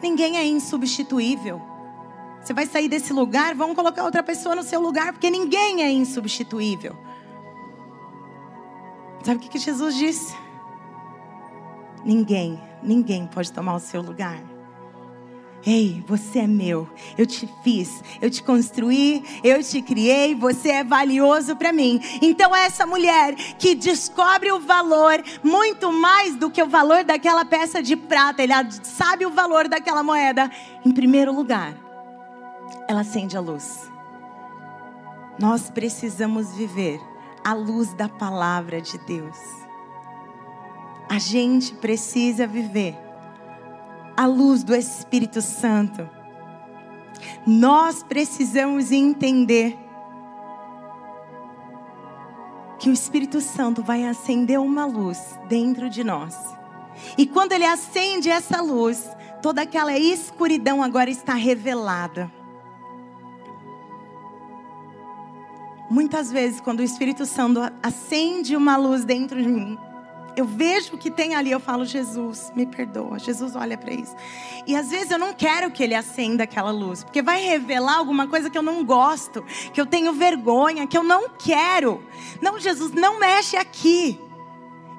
Ninguém 0.02 0.38
é 0.38 0.46
insubstituível. 0.46 1.62
Você 2.42 2.54
vai 2.54 2.66
sair 2.66 2.88
desse 2.88 3.12
lugar, 3.13 3.56
vamos 3.56 3.76
colocar 3.76 4.04
outra 4.04 4.24
pessoa 4.24 4.56
no 4.56 4.63
seu 4.63 4.80
lugar, 4.80 5.12
porque 5.12 5.30
ninguém 5.30 5.84
é 5.84 5.92
insubstituível. 5.92 6.96
Sabe 9.24 9.38
o 9.38 9.40
que, 9.40 9.50
que 9.50 9.60
Jesus 9.60 9.96
disse? 9.96 10.36
Ninguém, 12.06 12.62
ninguém 12.82 13.28
pode 13.28 13.52
tomar 13.52 13.76
o 13.76 13.80
seu 13.80 14.02
lugar. 14.02 14.57
Ei, 15.65 16.04
você 16.08 16.39
é 16.39 16.48
meu. 16.48 16.88
Eu 17.17 17.26
te 17.26 17.50
fiz, 17.63 18.02
eu 18.22 18.30
te 18.30 18.41
construí, 18.41 19.24
eu 19.43 19.62
te 19.62 19.82
criei, 19.82 20.34
você 20.36 20.70
é 20.70 20.84
valioso 20.84 21.56
para 21.56 21.74
mim. 21.74 22.00
Então 22.22 22.56
essa 22.56 22.86
mulher 22.86 23.36
que 23.58 23.76
descobre 23.76 24.52
o 24.52 24.60
valor 24.60 25.22
muito 25.43 25.91
mais 25.91 26.36
do 26.36 26.50
que 26.50 26.62
o 26.62 26.70
valor 26.70 27.04
daquela 27.04 27.43
peça 27.43 27.82
de 27.82 27.96
prata, 27.96 28.43
ela 28.43 28.70
sabe 28.84 29.26
o 29.26 29.32
valor 29.32 29.67
daquela 29.67 30.04
moeda. 30.04 30.50
Em 30.86 30.91
primeiro 30.91 31.34
lugar, 31.34 31.76
ela 32.88 33.02
acende 33.02 33.36
a 33.36 33.41
luz. 33.41 33.89
Nós 35.39 35.70
precisamos 35.70 36.56
viver 36.56 37.00
a 37.43 37.54
luz 37.54 37.93
da 37.93 38.08
palavra 38.08 38.82
de 38.82 38.98
Deus. 39.00 39.38
A 41.10 41.20
gente 41.20 41.74
precisa 41.74 42.48
viver 42.48 43.07
à 44.17 44.25
luz 44.25 44.63
do 44.63 44.75
Espírito 44.75 45.41
Santo. 45.43 46.10
Nós 47.45 48.01
precisamos 48.01 48.91
entender 48.91 49.77
que 52.80 52.89
o 52.89 52.93
Espírito 52.93 53.39
Santo 53.39 53.84
vai 53.84 54.06
acender 54.06 54.60
uma 54.60 54.86
luz 54.86 55.39
dentro 55.47 55.89
de 55.89 56.03
nós. 56.03 56.36
E 57.15 57.27
quando 57.27 57.51
ele 57.51 57.65
acende 57.65 58.30
essa 58.30 58.60
luz, 58.62 59.08
toda 59.41 59.62
aquela 59.62 59.97
escuridão 59.97 60.82
agora 60.82 61.10
está 61.10 61.36
revelada. 61.36 62.32
Muitas 65.89 66.32
vezes, 66.32 66.60
quando 66.60 66.80
o 66.80 66.84
Espírito 66.84 67.25
Santo 67.25 67.62
acende 67.82 68.56
uma 68.56 68.75
luz 68.75 69.06
dentro 69.06 69.41
de 69.41 69.47
mim, 69.47 69.77
eu 70.38 70.45
vejo 70.45 70.93
o 70.93 70.97
que 71.00 71.10
tem 71.10 71.34
ali, 71.34 71.50
eu 71.50 71.60
falo, 71.60 71.84
Jesus, 71.84 72.54
me 72.56 72.67
perdoa. 72.67 73.17
Jesus 73.17 73.56
olha 73.56 73.76
para 73.76 73.91
isso. 73.91 74.15
E 74.67 74.76
às 74.76 74.91
vezes 74.91 75.10
eu 75.10 75.17
não 75.17 75.34
quero 75.34 75.71
que 75.71 75.82
ele 75.82 75.95
acenda 75.95 76.43
aquela 76.43 76.69
luz, 76.69 77.04
porque 77.04 77.23
vai 77.23 77.41
revelar 77.41 77.97
alguma 77.97 78.28
coisa 78.28 78.47
que 78.47 78.56
eu 78.56 78.62
não 78.62 78.86
gosto, 78.86 79.43
que 79.73 79.82
eu 79.82 79.86
tenho 79.88 80.13
vergonha, 80.13 80.86
que 80.86 80.95
eu 80.95 81.04
não 81.04 81.28
quero. 81.28 82.04
Não, 82.39 82.60
Jesus, 82.60 82.91
não 82.91 83.19
mexe 83.19 83.58
aqui. 83.58 84.21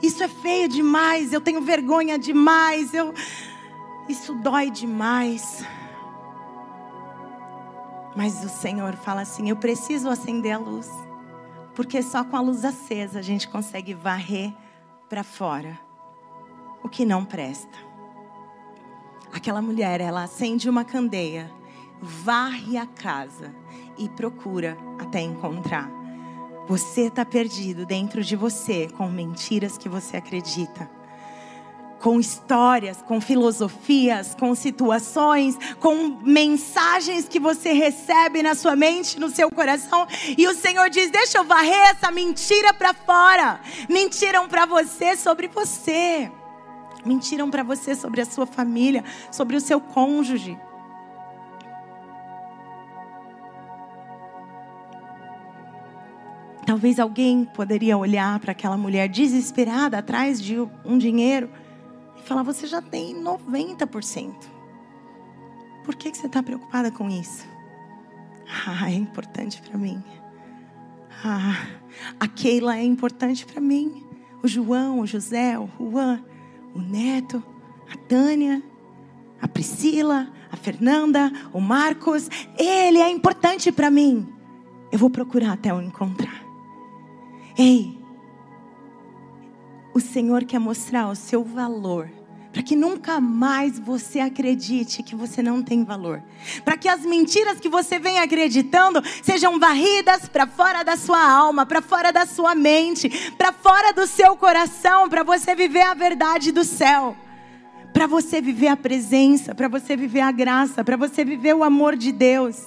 Isso 0.02 0.24
é 0.24 0.28
feio 0.28 0.68
demais, 0.68 1.32
eu 1.32 1.40
tenho 1.40 1.60
vergonha 1.60 2.18
demais, 2.18 2.92
eu 2.92 3.14
isso 4.08 4.34
dói 4.34 4.70
demais. 4.70 5.64
Mas 8.16 8.42
o 8.44 8.48
Senhor 8.48 8.94
fala 8.96 9.20
assim: 9.20 9.48
eu 9.48 9.56
preciso 9.56 10.08
acender 10.08 10.56
a 10.56 10.58
luz, 10.58 10.90
porque 11.76 12.02
só 12.02 12.24
com 12.24 12.36
a 12.36 12.40
luz 12.40 12.64
acesa 12.64 13.20
a 13.20 13.22
gente 13.22 13.46
consegue 13.46 13.94
varrer 13.94 14.52
para 15.08 15.24
fora 15.24 15.78
o 16.82 16.88
que 16.88 17.04
não 17.04 17.24
presta. 17.24 17.78
Aquela 19.32 19.60
mulher, 19.60 20.00
ela 20.00 20.22
acende 20.22 20.68
uma 20.68 20.84
candeia, 20.84 21.50
varre 22.00 22.76
a 22.76 22.86
casa 22.86 23.54
e 23.96 24.08
procura 24.08 24.76
até 24.98 25.20
encontrar. 25.20 25.90
Você 26.66 27.02
está 27.02 27.24
perdido 27.24 27.86
dentro 27.86 28.22
de 28.22 28.36
você 28.36 28.88
com 28.88 29.08
mentiras 29.08 29.78
que 29.78 29.88
você 29.88 30.16
acredita 30.18 30.97
com 32.00 32.20
histórias, 32.20 33.02
com 33.02 33.20
filosofias, 33.20 34.34
com 34.34 34.54
situações, 34.54 35.56
com 35.80 36.18
mensagens 36.22 37.28
que 37.28 37.40
você 37.40 37.72
recebe 37.72 38.42
na 38.42 38.54
sua 38.54 38.76
mente, 38.76 39.18
no 39.18 39.28
seu 39.28 39.50
coração, 39.50 40.06
e 40.36 40.46
o 40.46 40.54
Senhor 40.54 40.88
diz: 40.90 41.10
Deixa 41.10 41.38
eu 41.38 41.44
varrer 41.44 41.90
essa 41.90 42.10
mentira 42.10 42.72
para 42.72 42.94
fora. 42.94 43.60
Mentiram 43.88 44.48
para 44.48 44.66
você 44.66 45.16
sobre 45.16 45.48
você. 45.48 46.30
Mentiram 47.04 47.50
para 47.50 47.62
você 47.62 47.94
sobre 47.94 48.20
a 48.20 48.26
sua 48.26 48.46
família, 48.46 49.04
sobre 49.30 49.56
o 49.56 49.60
seu 49.60 49.80
cônjuge. 49.80 50.58
Talvez 56.66 57.00
alguém 57.00 57.46
poderia 57.46 57.96
olhar 57.96 58.38
para 58.40 58.52
aquela 58.52 58.76
mulher 58.76 59.08
desesperada 59.08 59.96
atrás 59.96 60.38
de 60.42 60.60
um 60.84 60.98
dinheiro 60.98 61.48
falar: 62.28 62.42
você 62.42 62.66
já 62.66 62.82
tem 62.82 63.16
90%. 63.16 64.34
Por 65.84 65.96
que, 65.96 66.10
que 66.10 66.18
você 66.18 66.26
está 66.26 66.42
preocupada 66.42 66.90
com 66.90 67.08
isso? 67.08 67.46
Ah, 68.66 68.90
é 68.90 68.94
importante 68.94 69.62
para 69.62 69.78
mim. 69.78 70.02
Ah, 71.24 71.66
a 72.20 72.28
Keila 72.28 72.76
é 72.76 72.84
importante 72.84 73.46
para 73.46 73.60
mim. 73.60 74.04
O 74.42 74.46
João, 74.46 75.00
o 75.00 75.06
José, 75.06 75.58
o 75.58 75.68
Juan, 75.78 76.22
o 76.74 76.78
Neto, 76.78 77.42
a 77.90 77.96
Tânia, 77.96 78.62
a 79.40 79.48
Priscila, 79.48 80.30
a 80.52 80.56
Fernanda, 80.56 81.32
o 81.52 81.60
Marcos. 81.60 82.28
Ele 82.58 82.98
é 82.98 83.10
importante 83.10 83.72
para 83.72 83.90
mim. 83.90 84.28
Eu 84.92 84.98
vou 84.98 85.10
procurar 85.10 85.52
até 85.52 85.70
eu 85.70 85.80
encontrar. 85.80 86.44
Ei, 87.56 87.98
o 89.94 90.00
Senhor 90.00 90.44
quer 90.44 90.60
mostrar 90.60 91.08
o 91.08 91.16
seu 91.16 91.42
valor 91.42 92.17
para 92.58 92.64
que 92.64 92.74
nunca 92.74 93.20
mais 93.20 93.78
você 93.78 94.18
acredite 94.18 95.00
que 95.00 95.14
você 95.14 95.40
não 95.40 95.62
tem 95.62 95.84
valor. 95.84 96.20
Para 96.64 96.76
que 96.76 96.88
as 96.88 97.02
mentiras 97.02 97.60
que 97.60 97.68
você 97.68 98.00
vem 98.00 98.18
acreditando 98.18 99.00
sejam 99.22 99.60
varridas 99.60 100.28
para 100.28 100.44
fora 100.44 100.82
da 100.82 100.96
sua 100.96 101.24
alma, 101.24 101.64
para 101.64 101.80
fora 101.80 102.12
da 102.12 102.26
sua 102.26 102.56
mente, 102.56 103.30
para 103.38 103.52
fora 103.52 103.92
do 103.92 104.08
seu 104.08 104.36
coração, 104.36 105.08
para 105.08 105.22
você 105.22 105.54
viver 105.54 105.82
a 105.82 105.94
verdade 105.94 106.50
do 106.50 106.64
céu. 106.64 107.16
Para 107.92 108.08
você 108.08 108.40
viver 108.40 108.66
a 108.66 108.76
presença, 108.76 109.54
para 109.54 109.68
você 109.68 109.96
viver 109.96 110.22
a 110.22 110.32
graça, 110.32 110.82
para 110.82 110.96
você 110.96 111.24
viver 111.24 111.54
o 111.54 111.62
amor 111.62 111.94
de 111.94 112.10
Deus. 112.10 112.66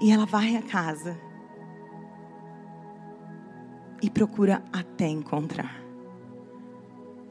E 0.00 0.10
ela 0.10 0.24
vai 0.24 0.56
à 0.56 0.62
casa 0.62 1.20
e 4.00 4.08
procura 4.08 4.62
até 4.72 5.06
encontrar 5.06 5.79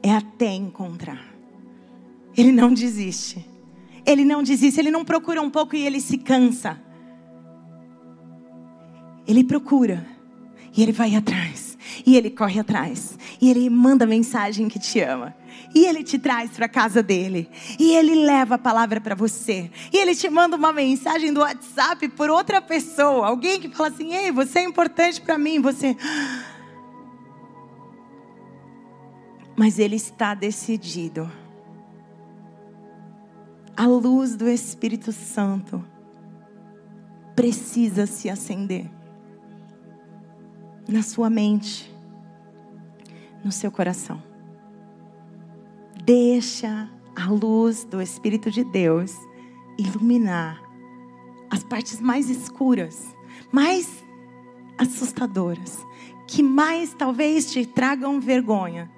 é 0.02 0.12
até 0.12 0.52
encontrar. 0.52 1.24
Ele 2.36 2.52
não 2.52 2.72
desiste. 2.72 3.44
Ele 4.06 4.24
não 4.24 4.42
desiste, 4.42 4.80
ele 4.80 4.90
não 4.90 5.04
procura 5.04 5.42
um 5.42 5.50
pouco 5.50 5.76
e 5.76 5.86
ele 5.86 6.00
se 6.00 6.18
cansa. 6.18 6.80
Ele 9.26 9.44
procura 9.44 10.06
e 10.76 10.82
ele 10.82 10.92
vai 10.92 11.14
atrás. 11.14 11.70
E 12.06 12.16
ele 12.16 12.30
corre 12.30 12.60
atrás. 12.60 13.18
E 13.40 13.50
ele 13.50 13.68
manda 13.68 14.06
mensagem 14.06 14.68
que 14.68 14.78
te 14.78 15.00
ama. 15.00 15.34
E 15.74 15.84
ele 15.84 16.02
te 16.02 16.18
traz 16.18 16.50
para 16.50 16.68
casa 16.68 17.02
dele. 17.02 17.48
E 17.78 17.92
ele 17.94 18.14
leva 18.14 18.54
a 18.54 18.58
palavra 18.58 19.00
para 19.00 19.14
você. 19.14 19.70
E 19.92 19.98
ele 19.98 20.14
te 20.14 20.28
manda 20.28 20.56
uma 20.56 20.72
mensagem 20.72 21.32
do 21.32 21.40
WhatsApp 21.40 22.08
por 22.10 22.30
outra 22.30 22.60
pessoa, 22.60 23.26
alguém 23.26 23.60
que 23.60 23.68
fala 23.68 23.88
assim: 23.88 24.14
"Ei, 24.14 24.32
você 24.32 24.60
é 24.60 24.64
importante 24.64 25.20
para 25.20 25.38
mim". 25.38 25.60
Você 25.60 25.96
mas 29.60 29.78
ele 29.78 29.96
está 29.96 30.32
decidido. 30.32 31.30
A 33.76 33.86
luz 33.86 34.34
do 34.34 34.48
Espírito 34.48 35.12
Santo 35.12 35.84
precisa 37.36 38.06
se 38.06 38.30
acender 38.30 38.90
na 40.88 41.02
sua 41.02 41.28
mente, 41.28 41.94
no 43.44 43.52
seu 43.52 43.70
coração. 43.70 44.22
Deixa 46.06 46.88
a 47.14 47.30
luz 47.30 47.84
do 47.84 48.00
Espírito 48.00 48.50
de 48.50 48.64
Deus 48.64 49.14
iluminar 49.78 50.58
as 51.50 51.62
partes 51.62 52.00
mais 52.00 52.30
escuras, 52.30 53.14
mais 53.52 54.02
assustadoras, 54.78 55.86
que 56.26 56.42
mais 56.42 56.94
talvez 56.94 57.52
te 57.52 57.66
tragam 57.66 58.22
vergonha 58.22 58.90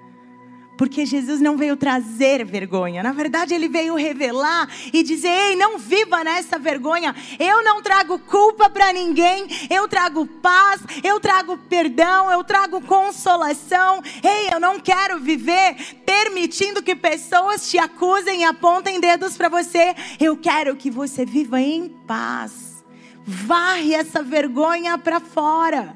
porque 0.77 1.05
Jesus 1.05 1.39
não 1.39 1.55
veio 1.57 1.77
trazer 1.77 2.43
vergonha. 2.45 3.03
Na 3.03 3.11
verdade, 3.11 3.53
ele 3.53 3.67
veio 3.67 3.95
revelar 3.95 4.67
e 4.91 5.03
dizer: 5.03 5.29
"Ei, 5.29 5.55
não 5.55 5.77
viva 5.77 6.23
nessa 6.23 6.57
vergonha. 6.57 7.15
Eu 7.39 7.63
não 7.63 7.81
trago 7.81 8.19
culpa 8.19 8.69
para 8.69 8.91
ninguém. 8.91 9.47
Eu 9.69 9.87
trago 9.87 10.25
paz, 10.25 10.81
eu 11.03 11.19
trago 11.19 11.57
perdão, 11.57 12.31
eu 12.31 12.43
trago 12.43 12.81
consolação. 12.81 14.01
Ei, 14.23 14.53
eu 14.53 14.59
não 14.59 14.79
quero 14.79 15.19
viver 15.19 15.75
permitindo 16.05 16.81
que 16.81 16.95
pessoas 16.95 17.69
te 17.69 17.77
acusem 17.77 18.41
e 18.41 18.43
apontem 18.43 18.99
dedos 18.99 19.37
para 19.37 19.49
você. 19.49 19.95
Eu 20.19 20.37
quero 20.37 20.75
que 20.75 20.89
você 20.89 21.25
viva 21.25 21.59
em 21.59 21.89
paz. 22.07 22.83
Varre 23.25 23.93
essa 23.93 24.21
vergonha 24.21 24.97
para 24.97 25.19
fora. 25.19 25.95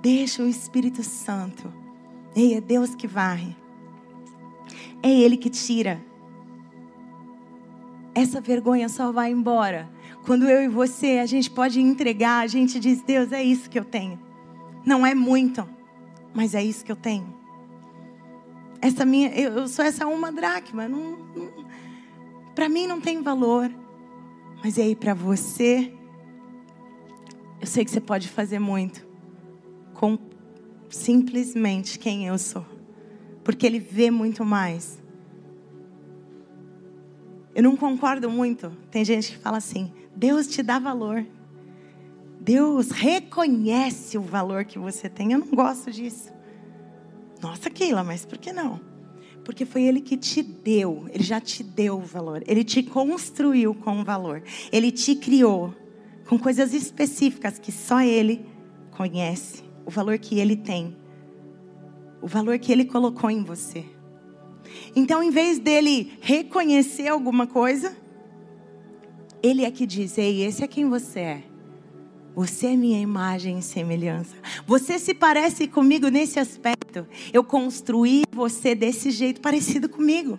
Deixa 0.00 0.42
o 0.42 0.48
Espírito 0.48 1.02
Santo. 1.02 1.72
Ei, 2.34 2.54
é 2.54 2.60
Deus 2.60 2.94
que 2.94 3.06
varre. 3.06 3.59
É 5.02 5.10
Ele 5.10 5.36
que 5.36 5.50
tira. 5.50 6.00
Essa 8.14 8.40
vergonha 8.40 8.88
só 8.88 9.12
vai 9.12 9.30
embora 9.30 9.88
quando 10.24 10.48
eu 10.48 10.62
e 10.62 10.68
você 10.68 11.18
a 11.18 11.26
gente 11.26 11.50
pode 11.50 11.80
entregar, 11.80 12.40
a 12.40 12.46
gente 12.46 12.78
diz: 12.78 13.02
Deus, 13.02 13.32
é 13.32 13.42
isso 13.42 13.70
que 13.70 13.78
eu 13.78 13.84
tenho. 13.84 14.20
Não 14.84 15.06
é 15.06 15.14
muito, 15.14 15.66
mas 16.34 16.54
é 16.54 16.62
isso 16.62 16.84
que 16.84 16.92
eu 16.92 16.96
tenho. 16.96 17.38
Essa 18.80 19.04
minha, 19.04 19.28
eu 19.30 19.68
sou 19.68 19.84
essa 19.84 20.06
uma 20.06 20.32
dracma. 20.32 20.88
Não, 20.88 21.18
não 21.34 21.70
para 22.54 22.68
mim 22.68 22.86
não 22.86 23.00
tem 23.00 23.22
valor, 23.22 23.70
mas 24.62 24.78
aí 24.78 24.94
para 24.94 25.14
você, 25.14 25.92
eu 27.60 27.66
sei 27.66 27.84
que 27.84 27.90
você 27.90 28.00
pode 28.00 28.28
fazer 28.28 28.58
muito 28.58 29.06
com 29.94 30.18
simplesmente 30.88 31.98
quem 31.98 32.26
eu 32.26 32.36
sou 32.36 32.79
porque 33.44 33.66
ele 33.66 33.78
vê 33.78 34.10
muito 34.10 34.44
mais. 34.44 35.00
Eu 37.54 37.62
não 37.62 37.76
concordo 37.76 38.30
muito. 38.30 38.70
Tem 38.90 39.04
gente 39.04 39.32
que 39.32 39.38
fala 39.38 39.58
assim: 39.58 39.92
Deus 40.14 40.46
te 40.46 40.62
dá 40.62 40.78
valor. 40.78 41.26
Deus 42.40 42.90
reconhece 42.90 44.16
o 44.16 44.22
valor 44.22 44.64
que 44.64 44.78
você 44.78 45.08
tem. 45.08 45.32
Eu 45.32 45.40
não 45.40 45.50
gosto 45.50 45.90
disso. 45.90 46.32
Nossa, 47.42 47.68
Keila, 47.68 48.02
mas 48.02 48.24
por 48.24 48.38
que 48.38 48.52
não? 48.52 48.80
Porque 49.44 49.64
foi 49.64 49.82
Ele 49.82 50.00
que 50.00 50.16
te 50.16 50.42
deu, 50.42 51.06
Ele 51.10 51.24
já 51.24 51.40
te 51.40 51.62
deu 51.62 51.96
o 51.96 52.02
valor, 52.02 52.42
Ele 52.46 52.62
te 52.62 52.82
construiu 52.82 53.74
com 53.74 54.04
valor, 54.04 54.42
Ele 54.70 54.92
te 54.92 55.14
criou 55.14 55.74
com 56.28 56.38
coisas 56.38 56.72
específicas 56.74 57.58
que 57.58 57.72
só 57.72 58.00
Ele 58.02 58.46
reconhece 59.00 59.64
o 59.86 59.90
valor 59.90 60.18
que 60.18 60.38
ele 60.38 60.56
tem, 60.56 60.94
o 62.20 62.26
valor 62.26 62.58
que 62.58 62.72
ele 62.72 62.84
colocou 62.84 63.30
em 63.30 63.42
você. 63.42 63.84
Então, 64.94 65.22
em 65.22 65.30
vez 65.30 65.58
dele 65.58 66.12
reconhecer 66.20 67.08
alguma 67.08 67.46
coisa, 67.46 67.96
ele 69.42 69.64
é 69.64 69.70
que 69.70 69.86
diz: 69.86 70.18
Ei, 70.18 70.42
esse 70.42 70.62
é 70.62 70.66
quem 70.66 70.88
você 70.88 71.20
é. 71.20 71.42
Você 72.34 72.68
é 72.68 72.76
minha 72.76 73.00
imagem 73.00 73.58
e 73.58 73.62
semelhança. 73.62 74.36
Você 74.66 74.98
se 74.98 75.12
parece 75.12 75.66
comigo 75.66 76.08
nesse 76.08 76.38
aspecto. 76.38 77.06
Eu 77.32 77.42
construí 77.42 78.22
você 78.32 78.74
desse 78.74 79.10
jeito, 79.10 79.40
parecido 79.40 79.88
comigo. 79.88 80.38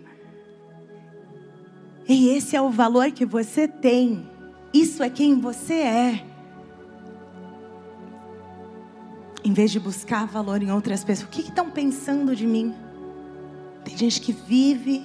E 2.07 2.29
esse 2.29 2.55
é 2.55 2.61
o 2.61 2.69
valor 2.69 3.11
que 3.11 3.25
você 3.25 3.67
tem. 3.67 4.27
Isso 4.73 5.03
é 5.03 5.09
quem 5.09 5.39
você 5.39 5.73
é. 5.73 6.30
Em 9.43 9.53
vez 9.53 9.71
de 9.71 9.79
buscar 9.79 10.25
valor 10.27 10.61
em 10.61 10.71
outras 10.71 11.03
pessoas, 11.03 11.27
o 11.27 11.31
que 11.31 11.41
estão 11.41 11.69
pensando 11.69 12.35
de 12.35 12.45
mim? 12.45 12.73
Tem 13.83 13.97
gente 13.97 14.21
que 14.21 14.31
vive 14.31 15.03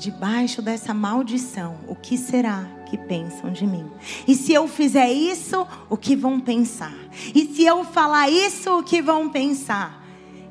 debaixo 0.00 0.60
dessa 0.62 0.92
maldição. 0.92 1.76
O 1.86 1.94
que 1.94 2.18
será 2.18 2.64
que 2.86 2.96
pensam 2.96 3.52
de 3.52 3.66
mim? 3.66 3.88
E 4.26 4.34
se 4.34 4.52
eu 4.52 4.66
fizer 4.66 5.10
isso, 5.10 5.66
o 5.88 5.96
que 5.96 6.16
vão 6.16 6.40
pensar? 6.40 6.94
E 7.34 7.46
se 7.46 7.64
eu 7.64 7.84
falar 7.84 8.28
isso, 8.28 8.78
o 8.78 8.82
que 8.82 9.00
vão 9.00 9.28
pensar? 9.28 10.04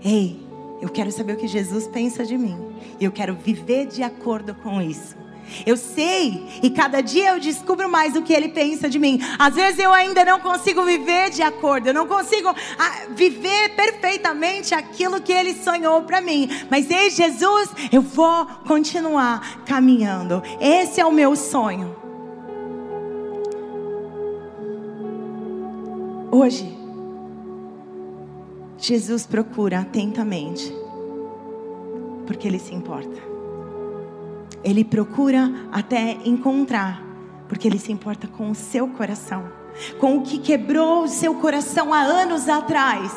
Ei, 0.03 0.47
eu 0.81 0.87
quero 0.87 1.11
saber 1.11 1.33
o 1.33 1.37
que 1.37 1.47
Jesus 1.47 1.87
pensa 1.87 2.25
de 2.25 2.37
mim. 2.37 2.57
E 2.99 3.05
eu 3.05 3.11
quero 3.11 3.35
viver 3.35 3.87
de 3.87 4.03
acordo 4.03 4.55
com 4.55 4.81
isso. 4.81 5.18
Eu 5.65 5.77
sei 5.77 6.47
e 6.61 6.69
cada 6.69 7.01
dia 7.01 7.31
eu 7.31 7.39
descubro 7.39 7.89
mais 7.89 8.15
o 8.15 8.21
que 8.21 8.33
ele 8.33 8.49
pensa 8.49 8.89
de 8.89 8.99
mim. 8.99 9.19
Às 9.37 9.55
vezes 9.55 9.79
eu 9.79 9.93
ainda 9.93 10.23
não 10.25 10.39
consigo 10.39 10.83
viver 10.83 11.29
de 11.29 11.41
acordo, 11.41 11.87
eu 11.87 11.93
não 11.93 12.07
consigo 12.07 12.49
ah, 12.49 12.91
viver 13.11 13.75
perfeitamente 13.75 14.73
aquilo 14.73 15.21
que 15.21 15.33
ele 15.33 15.53
sonhou 15.53 16.01
para 16.03 16.21
mim. 16.21 16.49
Mas 16.69 16.89
ei, 16.89 17.09
Jesus, 17.09 17.69
eu 17.91 18.01
vou 18.01 18.45
continuar 18.67 19.63
caminhando. 19.65 20.41
Esse 20.59 20.99
é 20.99 21.05
o 21.05 21.11
meu 21.11 21.35
sonho. 21.35 21.95
Hoje, 26.31 26.77
Jesus 28.77 29.25
procura 29.25 29.79
atentamente, 29.79 30.71
porque 32.25 32.47
ele 32.47 32.59
se 32.59 32.73
importa. 32.73 33.28
Ele 34.63 34.83
procura 34.83 35.51
até 35.71 36.17
encontrar, 36.25 37.03
porque 37.47 37.67
ele 37.67 37.79
se 37.79 37.91
importa 37.91 38.27
com 38.27 38.51
o 38.51 38.55
seu 38.55 38.87
coração, 38.87 39.49
com 39.99 40.17
o 40.17 40.21
que 40.21 40.37
quebrou 40.37 41.03
o 41.03 41.07
seu 41.07 41.35
coração 41.35 41.93
há 41.93 41.99
anos 42.01 42.49
atrás. 42.49 43.11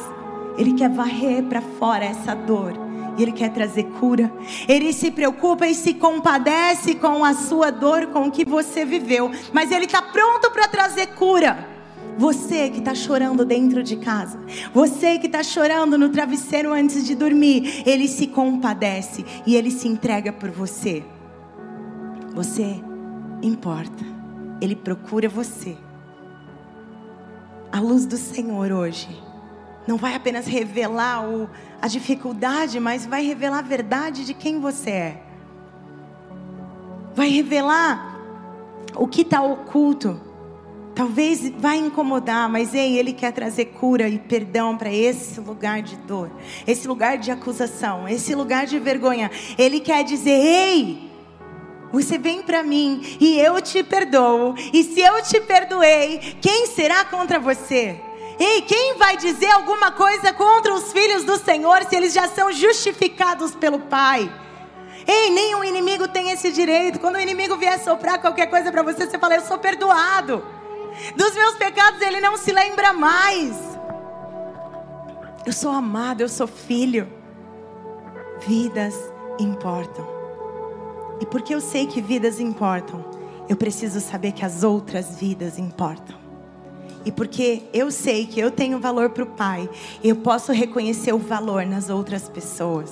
Ele 0.57 0.75
quer 0.75 0.91
varrer 0.91 1.43
para 1.45 1.61
fora 1.61 2.05
essa 2.05 2.35
dor. 2.35 2.75
E 3.17 3.23
Ele 3.23 3.33
quer 3.33 3.51
trazer 3.51 3.85
cura. 4.01 4.33
Ele 4.67 4.93
se 4.93 5.11
preocupa 5.11 5.67
e 5.67 5.75
se 5.75 5.95
compadece 5.95 6.95
com 6.95 7.25
a 7.25 7.35
sua 7.35 7.71
dor, 7.71 8.07
com 8.07 8.29
o 8.29 8.31
que 8.31 8.45
você 8.45 8.85
viveu. 8.85 9.31
Mas 9.53 9.71
Ele 9.71 9.85
está 9.85 10.01
pronto 10.01 10.51
para 10.51 10.69
trazer 10.69 11.09
cura. 11.09 11.69
Você 12.17 12.69
que 12.69 12.79
está 12.79 12.95
chorando 12.95 13.45
dentro 13.45 13.83
de 13.83 13.97
casa, 13.97 14.39
você 14.75 15.19
que 15.19 15.27
está 15.27 15.43
chorando 15.43 15.97
no 15.97 16.11
travesseiro 16.11 16.73
antes 16.73 17.07
de 17.07 17.15
dormir, 17.15 17.83
Ele 17.87 18.07
se 18.07 18.27
compadece 18.27 19.25
e 19.47 19.57
Ele 19.57 19.71
se 19.71 19.89
entrega 19.89 20.31
por 20.31 20.51
você. 20.51 21.03
Você 22.35 22.83
importa. 23.43 24.05
Ele 24.61 24.77
procura 24.77 25.29
você. 25.29 25.77
A 27.71 27.81
luz 27.81 28.07
do 28.07 28.17
Senhor 28.17 28.71
hoje 28.71 29.09
não 29.87 29.97
vai 29.97 30.15
apenas 30.15 30.47
revelar 30.47 31.29
o, 31.29 31.49
a 31.81 31.89
dificuldade, 31.89 32.79
mas 32.79 33.05
vai 33.05 33.25
revelar 33.25 33.59
a 33.59 33.63
verdade 33.63 34.25
de 34.25 34.35
quem 34.35 34.61
você 34.61 34.91
é. 34.91 35.23
Vai 37.15 37.29
revelar 37.29 38.19
o 38.95 39.07
que 39.07 39.23
está 39.23 39.43
oculto. 39.43 40.21
Talvez 40.95 41.51
vai 41.59 41.79
incomodar, 41.79 42.49
mas 42.49 42.75
ei, 42.75 42.99
Ele 42.99 43.13
quer 43.13 43.33
trazer 43.33 43.67
cura 43.67 44.09
e 44.09 44.19
perdão 44.19 44.77
para 44.77 44.93
esse 44.93 45.41
lugar 45.41 45.81
de 45.83 45.97
dor, 45.97 46.31
esse 46.67 46.87
lugar 46.87 47.17
de 47.17 47.31
acusação, 47.31 48.07
esse 48.07 48.35
lugar 48.35 48.67
de 48.67 48.79
vergonha. 48.79 49.31
Ele 49.57 49.81
quer 49.81 50.05
dizer: 50.05 50.31
ei, 50.31 51.12
você 51.93 52.17
vem 52.17 52.43
para 52.43 52.63
mim 52.63 53.17
e 53.21 53.39
eu 53.39 53.61
te 53.61 53.83
perdoo. 53.83 54.55
E 54.73 54.83
se 54.83 55.01
eu 55.01 55.23
te 55.23 55.41
perdoei, 55.41 56.37
quem 56.41 56.67
será 56.67 57.05
contra 57.05 57.39
você? 57.39 58.01
Ei, 58.39 58.63
quem 58.63 58.97
vai 58.97 59.17
dizer 59.17 59.51
alguma 59.51 59.93
coisa 59.93 60.33
contra 60.33 60.73
os 60.73 60.91
filhos 60.91 61.25
do 61.25 61.37
Senhor 61.37 61.85
se 61.85 61.95
eles 61.95 62.15
já 62.15 62.27
são 62.29 62.51
justificados 62.51 63.55
pelo 63.55 63.79
Pai? 63.79 64.33
Ei, 65.07 65.31
nenhum 65.31 65.63
inimigo 65.63 66.09
tem 66.09 66.31
esse 66.31 66.51
direito. 66.51 66.99
Quando 66.99 67.17
o 67.17 67.21
inimigo 67.21 67.57
vier 67.57 67.79
soprar 67.79 68.21
qualquer 68.21 68.47
coisa 68.47 68.73
para 68.73 68.83
você, 68.83 69.07
você 69.07 69.19
fala: 69.19 69.35
Eu 69.35 69.43
sou 69.43 69.59
perdoado. 69.59 70.45
Dos 71.17 71.35
meus 71.35 71.55
pecados 71.57 72.01
ele 72.01 72.21
não 72.21 72.37
se 72.37 72.53
lembra 72.53 72.93
mais. 72.93 73.57
Eu 75.45 75.53
sou 75.53 75.71
amado, 75.71 76.21
eu 76.21 76.29
sou 76.29 76.47
filho. 76.47 77.13
Vidas 78.47 78.95
importam. 79.39 80.22
E 81.23 81.27
porque 81.27 81.55
eu 81.55 81.61
sei 81.61 81.87
que 81.87 82.03
vidas 82.03 82.41
importam, 82.41 83.05
eu 83.49 83.57
preciso 83.57 84.01
saber 84.01 84.33
que 84.33 84.45
as 84.45 84.65
outras 84.65 85.21
vidas 85.21 85.57
importam. 85.57 86.17
E 87.05 87.13
porque 87.13 87.63
eu 87.73 87.93
sei 87.93 88.27
que 88.27 88.41
eu 88.41 88.51
tenho 88.51 88.81
valor 88.81 89.11
para 89.11 89.23
o 89.23 89.27
Pai, 89.27 89.71
eu 90.03 90.17
posso 90.17 90.51
reconhecer 90.51 91.13
o 91.13 91.19
valor 91.19 91.65
nas 91.65 91.89
outras 91.89 92.29
pessoas. 92.29 92.91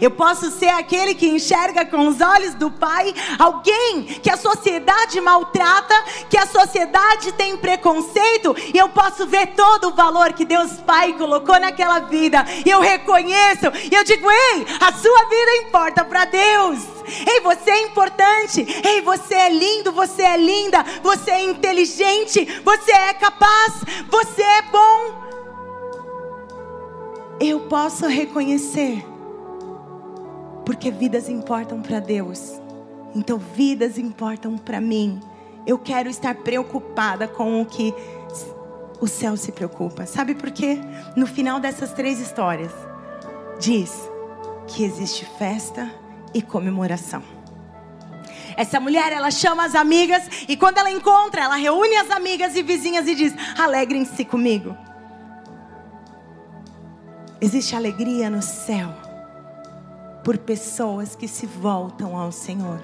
Eu 0.00 0.10
posso 0.10 0.50
ser 0.50 0.68
aquele 0.68 1.14
que 1.14 1.28
enxerga 1.28 1.84
com 1.84 2.06
os 2.06 2.20
olhos 2.20 2.54
do 2.54 2.70
Pai 2.70 3.14
alguém 3.38 4.04
que 4.22 4.30
a 4.30 4.36
sociedade 4.36 5.20
maltrata, 5.20 5.94
que 6.28 6.36
a 6.36 6.46
sociedade 6.46 7.32
tem 7.32 7.56
preconceito, 7.56 8.54
e 8.72 8.78
eu 8.78 8.88
posso 8.88 9.26
ver 9.26 9.48
todo 9.48 9.88
o 9.88 9.94
valor 9.94 10.32
que 10.32 10.44
Deus 10.44 10.72
Pai 10.86 11.12
colocou 11.14 11.58
naquela 11.58 12.00
vida. 12.00 12.44
E 12.64 12.70
eu 12.70 12.80
reconheço, 12.80 13.66
e 13.90 13.94
eu 13.94 14.04
digo: 14.04 14.30
ei, 14.30 14.66
a 14.80 14.92
sua 14.92 15.24
vida 15.28 15.56
importa 15.66 16.04
para 16.04 16.24
Deus. 16.24 16.78
Ei, 17.26 17.40
você 17.40 17.70
é 17.70 17.82
importante. 17.82 18.66
Ei, 18.84 19.00
você 19.00 19.34
é 19.34 19.48
lindo, 19.48 19.92
você 19.92 20.22
é 20.22 20.36
linda, 20.36 20.84
você 21.02 21.30
é 21.30 21.42
inteligente, 21.42 22.60
você 22.64 22.92
é 22.92 23.14
capaz, 23.14 23.74
você 24.08 24.42
é 24.42 24.62
bom. 24.62 25.30
Eu 27.40 27.60
posso 27.60 28.06
reconhecer, 28.06 29.04
porque 30.70 30.88
vidas 30.88 31.28
importam 31.28 31.82
para 31.82 31.98
Deus. 31.98 32.60
Então, 33.12 33.38
vidas 33.38 33.98
importam 33.98 34.56
para 34.56 34.80
mim. 34.80 35.18
Eu 35.66 35.76
quero 35.76 36.08
estar 36.08 36.32
preocupada 36.32 37.26
com 37.26 37.60
o 37.60 37.66
que 37.66 37.92
o 39.00 39.08
céu 39.08 39.36
se 39.36 39.50
preocupa. 39.50 40.06
Sabe 40.06 40.32
por 40.32 40.52
quê? 40.52 40.78
No 41.16 41.26
final 41.26 41.58
dessas 41.58 41.92
três 41.92 42.20
histórias, 42.20 42.70
diz 43.58 44.08
que 44.68 44.84
existe 44.84 45.24
festa 45.36 45.92
e 46.32 46.40
comemoração. 46.40 47.24
Essa 48.56 48.78
mulher, 48.78 49.10
ela 49.10 49.32
chama 49.32 49.64
as 49.64 49.74
amigas 49.74 50.22
e 50.46 50.56
quando 50.56 50.78
ela 50.78 50.92
encontra, 50.92 51.42
ela 51.42 51.56
reúne 51.56 51.96
as 51.96 52.12
amigas 52.12 52.54
e 52.54 52.62
vizinhas 52.62 53.08
e 53.08 53.16
diz: 53.16 53.34
"Alegrem-se 53.58 54.24
comigo". 54.24 54.76
Existe 57.40 57.74
alegria 57.74 58.30
no 58.30 58.40
céu 58.40 58.99
por 60.24 60.38
pessoas 60.38 61.14
que 61.14 61.26
se 61.26 61.46
voltam 61.46 62.16
ao 62.16 62.30
Senhor. 62.30 62.80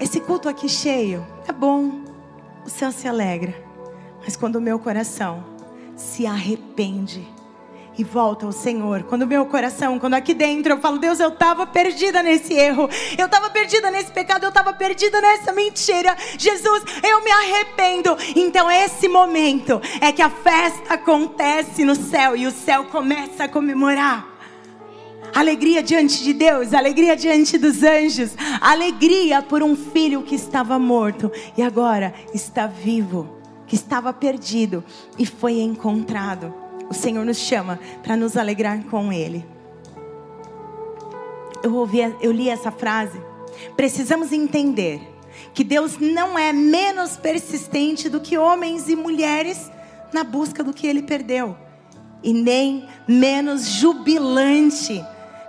Esse 0.00 0.20
culto 0.20 0.48
aqui 0.48 0.68
cheio 0.68 1.26
é 1.46 1.52
bom, 1.52 2.02
o 2.64 2.70
céu 2.70 2.90
se 2.90 3.06
alegra, 3.06 3.54
mas 4.22 4.36
quando 4.36 4.56
o 4.56 4.60
meu 4.60 4.78
coração 4.78 5.44
se 5.96 6.26
arrepende, 6.26 7.28
e 7.96 8.04
volta 8.04 8.46
ao 8.46 8.52
Senhor. 8.52 9.02
Quando 9.04 9.26
meu 9.26 9.46
coração, 9.46 9.98
quando 9.98 10.14
aqui 10.14 10.34
dentro 10.34 10.72
eu 10.72 10.80
falo, 10.80 10.98
Deus, 10.98 11.20
eu 11.20 11.28
estava 11.28 11.66
perdida 11.66 12.22
nesse 12.22 12.54
erro, 12.54 12.88
eu 13.18 13.26
estava 13.26 13.50
perdida 13.50 13.90
nesse 13.90 14.10
pecado, 14.10 14.44
eu 14.44 14.48
estava 14.48 14.72
perdida 14.72 15.20
nessa 15.20 15.52
mentira. 15.52 16.16
Jesus, 16.38 16.84
eu 17.02 17.22
me 17.22 17.30
arrependo. 17.30 18.16
Então 18.34 18.70
esse 18.70 19.08
momento 19.08 19.80
é 20.00 20.12
que 20.12 20.22
a 20.22 20.30
festa 20.30 20.94
acontece 20.94 21.84
no 21.84 21.94
céu 21.94 22.36
e 22.36 22.46
o 22.46 22.50
céu 22.50 22.84
começa 22.84 23.44
a 23.44 23.48
comemorar. 23.48 24.31
Alegria 25.34 25.82
diante 25.82 26.22
de 26.22 26.32
Deus, 26.32 26.74
alegria 26.74 27.16
diante 27.16 27.56
dos 27.56 27.82
anjos, 27.82 28.32
alegria 28.60 29.40
por 29.42 29.62
um 29.62 29.74
filho 29.74 30.22
que 30.22 30.34
estava 30.34 30.78
morto 30.78 31.32
e 31.56 31.62
agora 31.62 32.12
está 32.34 32.66
vivo, 32.66 33.38
que 33.66 33.74
estava 33.74 34.12
perdido 34.12 34.84
e 35.18 35.24
foi 35.24 35.60
encontrado 35.60 36.62
o 36.92 36.94
Senhor 36.94 37.24
nos 37.24 37.38
chama 37.38 37.80
para 38.02 38.18
nos 38.18 38.36
alegrar 38.36 38.84
com 38.84 39.10
Ele. 39.10 39.46
Eu, 41.62 41.74
ouvi, 41.74 42.00
eu 42.20 42.30
li 42.30 42.50
essa 42.50 42.70
frase. 42.70 43.18
Precisamos 43.74 44.30
entender 44.30 45.00
que 45.54 45.64
Deus 45.64 45.96
não 45.98 46.38
é 46.38 46.52
menos 46.52 47.16
persistente 47.16 48.10
do 48.10 48.20
que 48.20 48.36
homens 48.36 48.90
e 48.90 48.94
mulheres 48.94 49.70
na 50.12 50.22
busca 50.22 50.62
do 50.62 50.74
que 50.74 50.86
ele 50.86 51.02
perdeu. 51.02 51.56
E 52.22 52.34
nem 52.34 52.86
menos 53.08 53.64
jubilante 53.66 55.02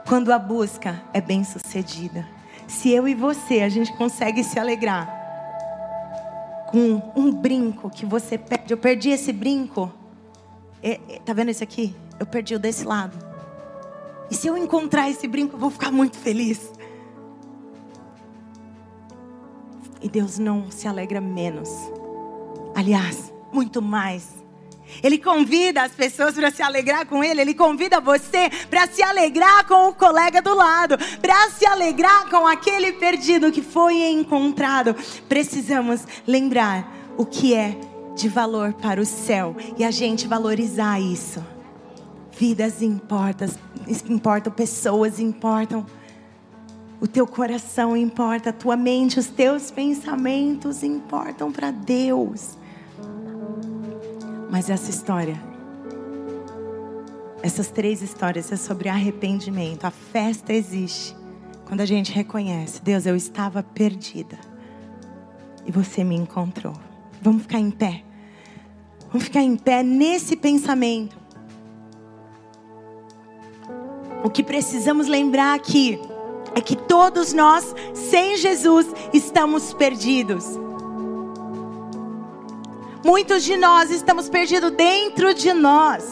quando 0.07 0.31
a 0.31 0.39
busca 0.39 1.01
é 1.13 1.21
bem 1.21 1.43
sucedida. 1.43 2.27
Se 2.67 2.89
eu 2.89 3.07
e 3.07 3.15
você 3.15 3.61
a 3.61 3.69
gente 3.69 3.95
consegue 3.97 4.43
se 4.43 4.59
alegrar 4.59 5.21
com 6.71 7.01
um 7.15 7.31
brinco 7.31 7.89
que 7.89 8.05
você 8.05 8.37
perde, 8.37 8.73
eu 8.73 8.77
perdi 8.77 9.09
esse 9.09 9.31
brinco. 9.31 9.91
É, 10.81 10.99
é, 11.07 11.19
tá 11.19 11.33
vendo 11.33 11.49
esse 11.49 11.63
aqui? 11.63 11.95
Eu 12.19 12.25
perdi 12.25 12.55
o 12.55 12.59
desse 12.59 12.83
lado. 12.83 13.17
E 14.29 14.35
se 14.35 14.47
eu 14.47 14.57
encontrar 14.57 15.09
esse 15.09 15.27
brinco, 15.27 15.55
eu 15.55 15.59
vou 15.59 15.69
ficar 15.69 15.91
muito 15.91 16.17
feliz. 16.17 16.71
E 20.01 20.09
Deus 20.09 20.37
não 20.37 20.69
se 20.69 20.87
alegra 20.87 21.21
menos. 21.21 21.69
Aliás, 22.75 23.31
muito 23.51 23.81
mais. 23.81 24.42
Ele 25.01 25.17
convida 25.17 25.83
as 25.83 25.91
pessoas 25.93 26.35
para 26.35 26.51
se 26.51 26.61
alegrar 26.61 27.05
com 27.05 27.23
ele, 27.23 27.41
ele 27.41 27.53
convida 27.53 27.99
você 27.99 28.49
para 28.69 28.87
se 28.87 29.01
alegrar 29.01 29.65
com 29.65 29.87
o 29.87 29.93
colega 29.93 30.41
do 30.41 30.53
lado, 30.53 30.97
para 31.21 31.49
se 31.51 31.65
alegrar 31.65 32.29
com 32.29 32.45
aquele 32.45 32.93
perdido 32.93 33.51
que 33.51 33.61
foi 33.61 34.03
encontrado. 34.09 34.95
Precisamos 35.27 36.01
lembrar 36.27 36.91
o 37.17 37.25
que 37.25 37.53
é 37.53 37.77
de 38.15 38.29
valor 38.29 38.73
para 38.73 39.01
o 39.01 39.05
céu 39.05 39.55
e 39.77 39.83
a 39.83 39.91
gente 39.91 40.27
valorizar 40.27 40.99
isso. 40.99 41.43
Vidas 42.31 42.81
importam, 42.81 43.47
importam, 44.09 44.51
pessoas 44.51 45.19
importam. 45.19 45.85
O 46.99 47.07
teu 47.07 47.27
coração 47.27 47.97
importa, 47.97 48.49
a 48.49 48.53
tua 48.53 48.77
mente, 48.77 49.19
os 49.19 49.27
teus 49.27 49.69
pensamentos 49.69 50.83
importam 50.83 51.51
para 51.51 51.69
Deus. 51.69 52.57
Mas 54.53 54.69
essa 54.69 54.91
história, 54.91 55.41
essas 57.41 57.71
três 57.71 58.03
histórias 58.03 58.51
é 58.51 58.55
sobre 58.55 58.87
arrependimento. 58.87 59.83
A 59.83 59.89
festa 59.89 60.53
existe 60.53 61.15
quando 61.65 61.81
a 61.81 61.87
gente 61.87 62.11
reconhece: 62.11 62.79
Deus, 62.79 63.07
eu 63.07 63.15
estava 63.15 63.63
perdida 63.63 64.37
e 65.65 65.71
você 65.71 66.03
me 66.03 66.13
encontrou. 66.13 66.75
Vamos 67.19 67.41
ficar 67.41 67.57
em 67.57 67.71
pé. 67.71 68.03
Vamos 69.07 69.23
ficar 69.23 69.41
em 69.41 69.57
pé 69.57 69.81
nesse 69.81 70.35
pensamento. 70.35 71.17
O 74.23 74.29
que 74.29 74.43
precisamos 74.43 75.07
lembrar 75.07 75.55
aqui 75.55 75.99
é 76.53 76.61
que 76.61 76.75
todos 76.75 77.33
nós, 77.33 77.73
sem 77.95 78.37
Jesus, 78.37 78.85
estamos 79.11 79.73
perdidos. 79.73 80.45
Muitos 83.03 83.43
de 83.43 83.57
nós 83.57 83.91
estamos 83.91 84.29
perdidos 84.29 84.71
dentro 84.71 85.33
de 85.33 85.51
nós. 85.51 86.05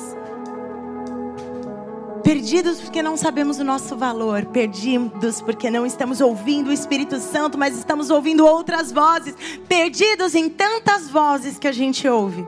Perdidos 2.21 2.81
porque 2.81 3.01
não 3.01 3.15
sabemos 3.15 3.59
o 3.59 3.63
nosso 3.63 3.95
valor, 3.95 4.45
perdidos 4.47 5.41
porque 5.41 5.71
não 5.71 5.85
estamos 5.85 6.19
ouvindo 6.19 6.69
o 6.69 6.73
Espírito 6.73 7.17
Santo, 7.19 7.57
mas 7.57 7.77
estamos 7.77 8.09
ouvindo 8.09 8.45
outras 8.45 8.91
vozes, 8.91 9.33
perdidos 9.69 10.35
em 10.35 10.49
tantas 10.49 11.09
vozes 11.09 11.57
que 11.57 11.67
a 11.67 11.71
gente 11.71 12.07
ouve, 12.07 12.45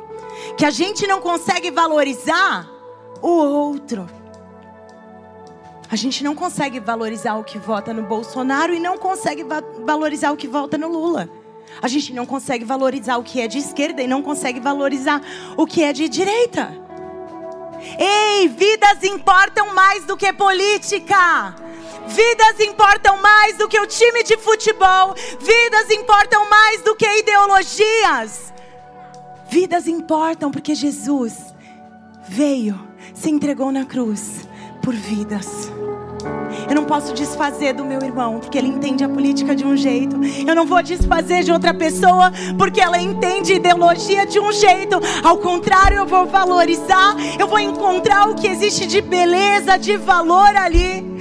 que 0.57 0.65
a 0.65 0.69
gente 0.69 1.07
não 1.07 1.21
consegue 1.21 1.71
valorizar 1.71 2.69
o 3.21 3.29
outro. 3.29 4.05
A 5.89 5.95
gente 5.95 6.21
não 6.21 6.35
consegue 6.35 6.81
valorizar 6.81 7.35
o 7.35 7.43
que 7.45 7.57
vota 7.57 7.93
no 7.93 8.03
Bolsonaro 8.03 8.73
e 8.73 8.79
não 8.79 8.97
consegue 8.97 9.43
va 9.43 9.63
valorizar 9.85 10.31
o 10.31 10.37
que 10.37 10.47
vota 10.47 10.77
no 10.77 10.89
Lula. 10.89 11.29
A 11.81 11.87
gente 11.87 12.13
não 12.13 12.25
consegue 12.25 12.63
valorizar 12.63 13.17
o 13.17 13.23
que 13.23 13.41
é 13.41 13.47
de 13.47 13.57
esquerda 13.57 14.01
e 14.01 14.07
não 14.07 14.21
consegue 14.21 14.59
valorizar 14.59 15.21
o 15.57 15.65
que 15.65 15.83
é 15.83 15.91
de 15.91 16.07
direita. 16.07 16.73
Ei, 17.99 18.47
vidas 18.47 19.03
importam 19.03 19.73
mais 19.73 20.05
do 20.05 20.15
que 20.15 20.31
política. 20.31 21.55
Vidas 22.07 22.59
importam 22.59 23.21
mais 23.21 23.57
do 23.57 23.67
que 23.67 23.79
o 23.79 23.87
time 23.87 24.23
de 24.23 24.37
futebol. 24.37 25.13
Vidas 25.39 25.89
importam 25.91 26.49
mais 26.49 26.81
do 26.81 26.95
que 26.95 27.05
ideologias. 27.19 28.53
Vidas 29.49 29.87
importam 29.87 30.51
porque 30.51 30.73
Jesus 30.73 31.53
veio, 32.27 32.79
se 33.13 33.29
entregou 33.29 33.71
na 33.71 33.85
cruz 33.85 34.47
por 34.81 34.93
vidas. 34.93 35.71
Eu 36.69 36.75
não 36.75 36.85
posso 36.85 37.13
desfazer 37.13 37.73
do 37.73 37.85
meu 37.85 38.01
irmão, 38.01 38.39
porque 38.39 38.57
ele 38.57 38.67
entende 38.67 39.03
a 39.03 39.09
política 39.09 39.55
de 39.55 39.65
um 39.65 39.75
jeito. 39.75 40.15
Eu 40.47 40.55
não 40.55 40.65
vou 40.65 40.81
desfazer 40.81 41.43
de 41.43 41.51
outra 41.51 41.73
pessoa, 41.73 42.31
porque 42.57 42.81
ela 42.81 42.99
entende 42.99 43.53
ideologia 43.53 44.25
de 44.25 44.39
um 44.39 44.51
jeito. 44.51 44.99
Ao 45.23 45.37
contrário, 45.37 45.97
eu 45.97 46.05
vou 46.05 46.25
valorizar, 46.25 47.15
eu 47.39 47.47
vou 47.47 47.59
encontrar 47.59 48.29
o 48.29 48.35
que 48.35 48.47
existe 48.47 48.85
de 48.85 49.01
beleza, 49.01 49.77
de 49.77 49.97
valor 49.97 50.55
ali. 50.55 51.13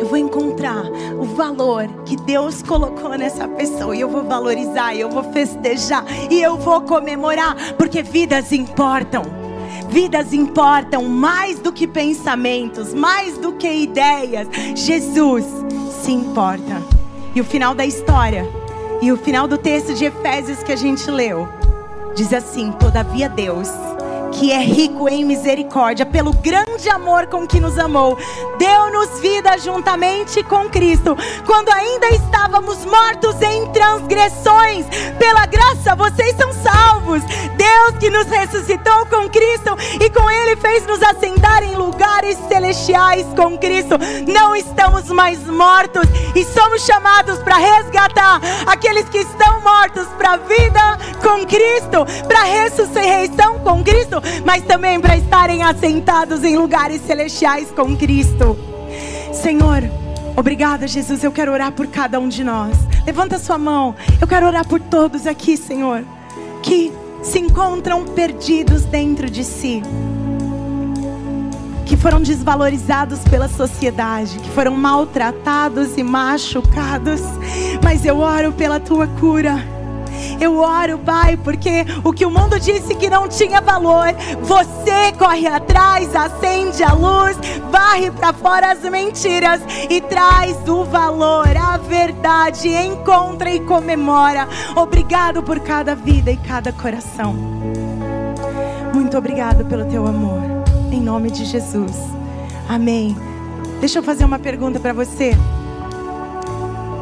Eu 0.00 0.08
vou 0.08 0.18
encontrar 0.18 0.82
o 1.18 1.24
valor 1.24 1.86
que 2.04 2.16
Deus 2.16 2.60
colocou 2.62 3.10
nessa 3.16 3.46
pessoa 3.46 3.94
e 3.94 4.00
eu 4.00 4.08
vou 4.08 4.24
valorizar, 4.24 4.94
e 4.94 5.00
eu 5.00 5.08
vou 5.08 5.22
festejar 5.32 6.04
e 6.28 6.42
eu 6.42 6.56
vou 6.56 6.80
comemorar, 6.80 7.54
porque 7.76 8.02
vidas 8.02 8.52
importam. 8.52 9.41
Vidas 9.88 10.32
importam 10.32 11.04
mais 11.04 11.58
do 11.58 11.72
que 11.72 11.86
pensamentos, 11.86 12.94
mais 12.94 13.36
do 13.38 13.52
que 13.52 13.72
ideias. 13.72 14.48
Jesus 14.74 15.44
se 16.02 16.12
importa. 16.12 16.82
E 17.34 17.40
o 17.40 17.44
final 17.44 17.74
da 17.74 17.86
história, 17.86 18.48
e 19.00 19.10
o 19.10 19.16
final 19.16 19.48
do 19.48 19.56
texto 19.58 19.94
de 19.94 20.04
Efésios 20.04 20.62
que 20.62 20.72
a 20.72 20.76
gente 20.76 21.10
leu, 21.10 21.48
diz 22.14 22.32
assim: 22.32 22.72
Todavia 22.72 23.28
Deus 23.28 23.68
que 24.32 24.50
é 24.50 24.58
rico 24.58 25.08
em 25.08 25.24
misericórdia, 25.24 26.06
pelo 26.06 26.32
grande 26.32 26.88
amor 26.88 27.26
com 27.26 27.46
que 27.46 27.60
nos 27.60 27.78
amou, 27.78 28.18
deu-nos 28.58 29.20
vida 29.20 29.58
juntamente 29.58 30.42
com 30.42 30.68
Cristo, 30.68 31.16
quando 31.46 31.70
ainda 31.70 32.08
estávamos 32.08 32.84
mortos 32.84 33.40
em 33.42 33.66
transgressões. 33.68 34.86
Pela 35.18 35.46
graça 35.46 35.94
vocês 35.94 36.34
são 36.36 36.52
salvos. 36.52 37.22
Deus 37.56 37.98
que 38.00 38.10
nos 38.10 38.26
ressuscitou 38.26 39.06
com 39.06 39.28
Cristo 39.28 39.76
e 40.00 40.10
com 40.10 40.28
Ele 40.30 40.56
fez 40.56 40.86
nos 40.86 41.02
assentar 41.02 41.62
em 41.62 41.76
lugares 41.76 42.38
celestiais 42.48 43.26
com 43.36 43.58
Cristo. 43.58 43.96
Não 44.26 44.56
estamos 44.56 45.08
mais 45.10 45.38
mortos 45.46 46.06
e 46.34 46.44
somos 46.44 46.84
chamados 46.84 47.38
para 47.40 47.56
resgatar 47.56 48.40
aqueles 48.66 49.08
que 49.08 49.18
estão 49.18 49.60
mortos 49.60 50.06
para 50.16 50.32
a 50.32 50.36
vida 50.38 50.98
com 51.22 51.46
Cristo, 51.46 52.06
para 52.26 52.40
a 52.40 52.44
ressurreição 52.44 53.58
com 53.60 53.84
Cristo 53.84 54.21
mas 54.44 54.62
também 54.64 55.00
para 55.00 55.16
estarem 55.16 55.62
assentados 55.62 56.44
em 56.44 56.56
lugares 56.56 57.02
celestiais 57.02 57.70
com 57.70 57.96
Cristo. 57.96 58.56
Senhor, 59.32 59.82
obrigada, 60.36 60.86
Jesus. 60.86 61.24
Eu 61.24 61.32
quero 61.32 61.52
orar 61.52 61.72
por 61.72 61.86
cada 61.86 62.20
um 62.20 62.28
de 62.28 62.44
nós. 62.44 62.76
Levanta 63.06 63.38
sua 63.38 63.58
mão. 63.58 63.94
Eu 64.20 64.26
quero 64.26 64.46
orar 64.46 64.66
por 64.66 64.80
todos 64.80 65.26
aqui, 65.26 65.56
Senhor, 65.56 66.04
que 66.62 66.92
se 67.22 67.38
encontram 67.38 68.04
perdidos 68.04 68.84
dentro 68.84 69.30
de 69.30 69.44
si. 69.44 69.82
Que 71.86 71.96
foram 71.96 72.22
desvalorizados 72.22 73.20
pela 73.20 73.48
sociedade, 73.48 74.38
que 74.38 74.50
foram 74.50 74.74
maltratados 74.74 75.96
e 75.98 76.02
machucados, 76.02 77.20
mas 77.82 78.04
eu 78.04 78.18
oro 78.18 78.52
pela 78.52 78.80
tua 78.80 79.06
cura. 79.06 79.81
Eu 80.40 80.58
oro, 80.58 80.98
Pai, 80.98 81.36
porque 81.36 81.84
o 82.04 82.12
que 82.12 82.24
o 82.24 82.30
mundo 82.30 82.58
disse 82.58 82.94
que 82.94 83.08
não 83.08 83.28
tinha 83.28 83.60
valor, 83.60 84.08
você 84.42 85.12
corre 85.18 85.46
atrás, 85.46 86.14
acende 86.14 86.82
a 86.82 86.92
luz, 86.92 87.36
varre 87.70 88.10
para 88.10 88.32
fora 88.32 88.72
as 88.72 88.82
mentiras 88.82 89.60
e 89.88 90.00
traz 90.00 90.56
o 90.68 90.84
valor, 90.84 91.56
a 91.56 91.76
verdade, 91.76 92.68
encontra 92.68 93.50
e 93.50 93.60
comemora. 93.60 94.48
Obrigado 94.76 95.42
por 95.42 95.60
cada 95.60 95.94
vida 95.94 96.30
e 96.30 96.36
cada 96.36 96.72
coração. 96.72 97.34
Muito 98.94 99.16
obrigado 99.16 99.64
pelo 99.64 99.84
teu 99.86 100.06
amor. 100.06 100.40
Em 100.90 101.00
nome 101.00 101.30
de 101.30 101.44
Jesus. 101.44 101.96
Amém. 102.68 103.16
Deixa 103.80 103.98
eu 103.98 104.02
fazer 104.02 104.24
uma 104.24 104.38
pergunta 104.38 104.78
para 104.78 104.92
você. 104.92 105.32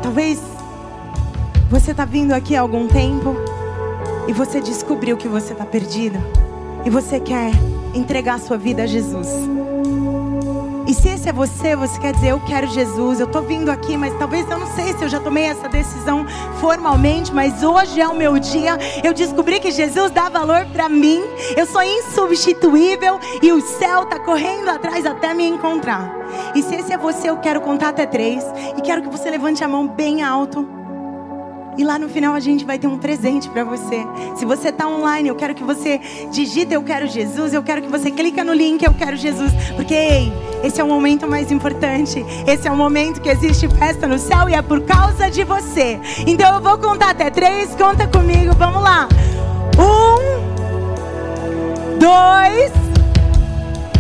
Talvez 0.03 0.41
você 1.71 1.93
está 1.93 2.05
vindo 2.05 2.33
aqui 2.33 2.57
há 2.57 2.61
algum 2.61 2.89
tempo 2.89 3.37
e 4.27 4.33
você 4.33 4.61
descobriu 4.61 5.17
que 5.17 5.29
você 5.29 5.53
está 5.53 5.65
perdido 5.65 6.19
e 6.85 6.91
você 6.91 7.21
quer 7.21 7.53
entregar 7.95 8.41
sua 8.41 8.59
vida 8.59 8.83
a 8.83 8.87
Jesus. 8.87 9.29
E 10.89 10.93
se 10.93 11.09
esse 11.09 11.29
é 11.29 11.33
você, 11.33 11.77
você 11.77 12.01
quer 12.01 12.13
dizer, 12.13 12.31
eu 12.31 12.41
quero 12.41 12.67
Jesus, 12.67 13.21
eu 13.21 13.27
estou 13.27 13.43
vindo 13.43 13.69
aqui, 13.69 13.97
mas 13.97 14.13
talvez 14.19 14.51
eu 14.51 14.59
não 14.59 14.67
sei 14.75 14.93
se 14.95 15.05
eu 15.05 15.09
já 15.09 15.21
tomei 15.21 15.45
essa 15.45 15.69
decisão 15.69 16.27
formalmente, 16.59 17.33
mas 17.33 17.63
hoje 17.63 18.01
é 18.01 18.09
o 18.09 18.17
meu 18.17 18.41
dia. 18.41 18.77
Eu 19.05 19.15
descobri 19.15 19.61
que 19.61 19.71
Jesus 19.71 20.11
dá 20.11 20.29
valor 20.29 20.67
para 20.73 20.89
mim, 20.89 21.23
eu 21.57 21.67
sou 21.67 21.85
insubstituível 21.85 23.21
e 23.41 23.53
o 23.53 23.61
céu 23.61 24.03
está 24.03 24.19
correndo 24.19 24.69
atrás 24.71 25.07
até 25.07 25.33
me 25.33 25.47
encontrar. 25.47 26.13
E 26.53 26.63
se 26.65 26.75
esse 26.75 26.93
é 26.93 26.99
você, 26.99 27.31
eu 27.31 27.37
quero 27.37 27.61
contar 27.61 27.91
até 27.91 28.07
três 28.07 28.45
e 28.77 28.81
quero 28.81 29.03
que 29.03 29.09
você 29.09 29.31
levante 29.31 29.63
a 29.63 29.69
mão 29.69 29.87
bem 29.87 30.25
alto. 30.25 30.80
E 31.79 31.85
lá 31.85 31.99
no 31.99 32.09
final 32.09 32.35
a 32.35 32.41
gente 32.41 32.65
vai 32.65 32.79
ter 32.79 32.87
um 32.87 32.99
presente 32.99 33.49
para 33.49 33.65
você. 33.65 34.07
Se 34.37 34.45
você 34.45 34.69
está 34.69 34.87
online, 34.89 35.29
eu 35.29 35.35
quero 35.35 35.55
que 35.55 35.63
você 35.63 36.01
digita 36.31 36.75
Eu 36.75 36.83
Quero 36.83 37.07
Jesus. 37.07 37.55
Eu 37.55 37.63
quero 37.63 37.83
que 37.83 37.89
você 37.89 38.11
clique 38.11 38.43
no 38.43 38.53
link 38.53 38.83
Eu 38.83 38.93
Quero 38.93 39.17
Jesus. 39.17 39.53
Porque, 39.77 39.95
ei, 39.95 40.33
esse 40.63 40.81
é 40.81 40.85
o 40.85 40.87
momento 40.87 41.27
mais 41.27 41.51
importante. 41.51 42.25
Esse 42.47 42.69
é 42.69 42.71
o 42.71 42.77
momento 42.77 43.21
que 43.21 43.29
existe 43.29 43.69
festa 43.69 44.07
no 44.07 44.19
céu 44.19 44.49
e 44.49 44.55
é 44.55 44.63
por 44.63 44.83
causa 44.83 45.31
de 45.31 45.45
você. 45.45 45.99
Então 46.27 46.55
eu 46.55 46.61
vou 46.61 46.77
contar 46.79 47.11
até 47.11 47.31
três. 47.31 47.75
Conta 47.75 48.07
comigo. 48.07 48.55
Vamos 48.57 48.83
lá. 48.83 49.09
Um, 49.79 50.41
dois, 51.99 52.73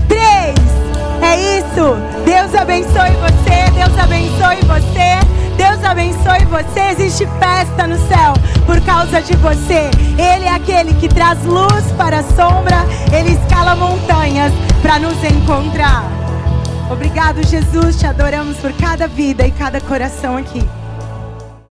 três. 0.09 0.55
É 1.23 1.59
isso. 1.59 1.97
Deus 2.25 2.55
abençoe 2.55 3.11
você. 3.13 3.71
Deus 3.75 3.99
abençoe 3.99 4.57
você. 4.67 5.40
Deus 5.61 5.85
abençoe 5.85 6.47
você. 6.47 6.81
Existe 6.93 7.29
festa 7.39 7.87
no 7.87 7.97
céu 8.09 8.33
por 8.65 8.81
causa 8.81 9.21
de 9.21 9.37
você. 9.37 9.91
Ele 10.17 10.47
é 10.47 10.55
aquele 10.55 10.95
que 10.95 11.07
traz 11.07 11.45
luz 11.45 11.85
para 11.99 12.21
a 12.21 12.23
sombra. 12.23 12.79
Ele 13.13 13.33
escala 13.33 13.77
montanhas 13.77 14.55
para 14.81 14.99
nos 14.99 15.23
encontrar. 15.23 16.03
Obrigado, 16.91 17.47
Jesus. 17.47 17.99
Te 17.99 18.07
adoramos 18.07 18.57
por 18.57 18.73
cada 18.73 19.07
vida 19.07 19.47
e 19.47 19.51
cada 19.51 19.83
coração 19.83 20.39
aqui. 20.39 20.67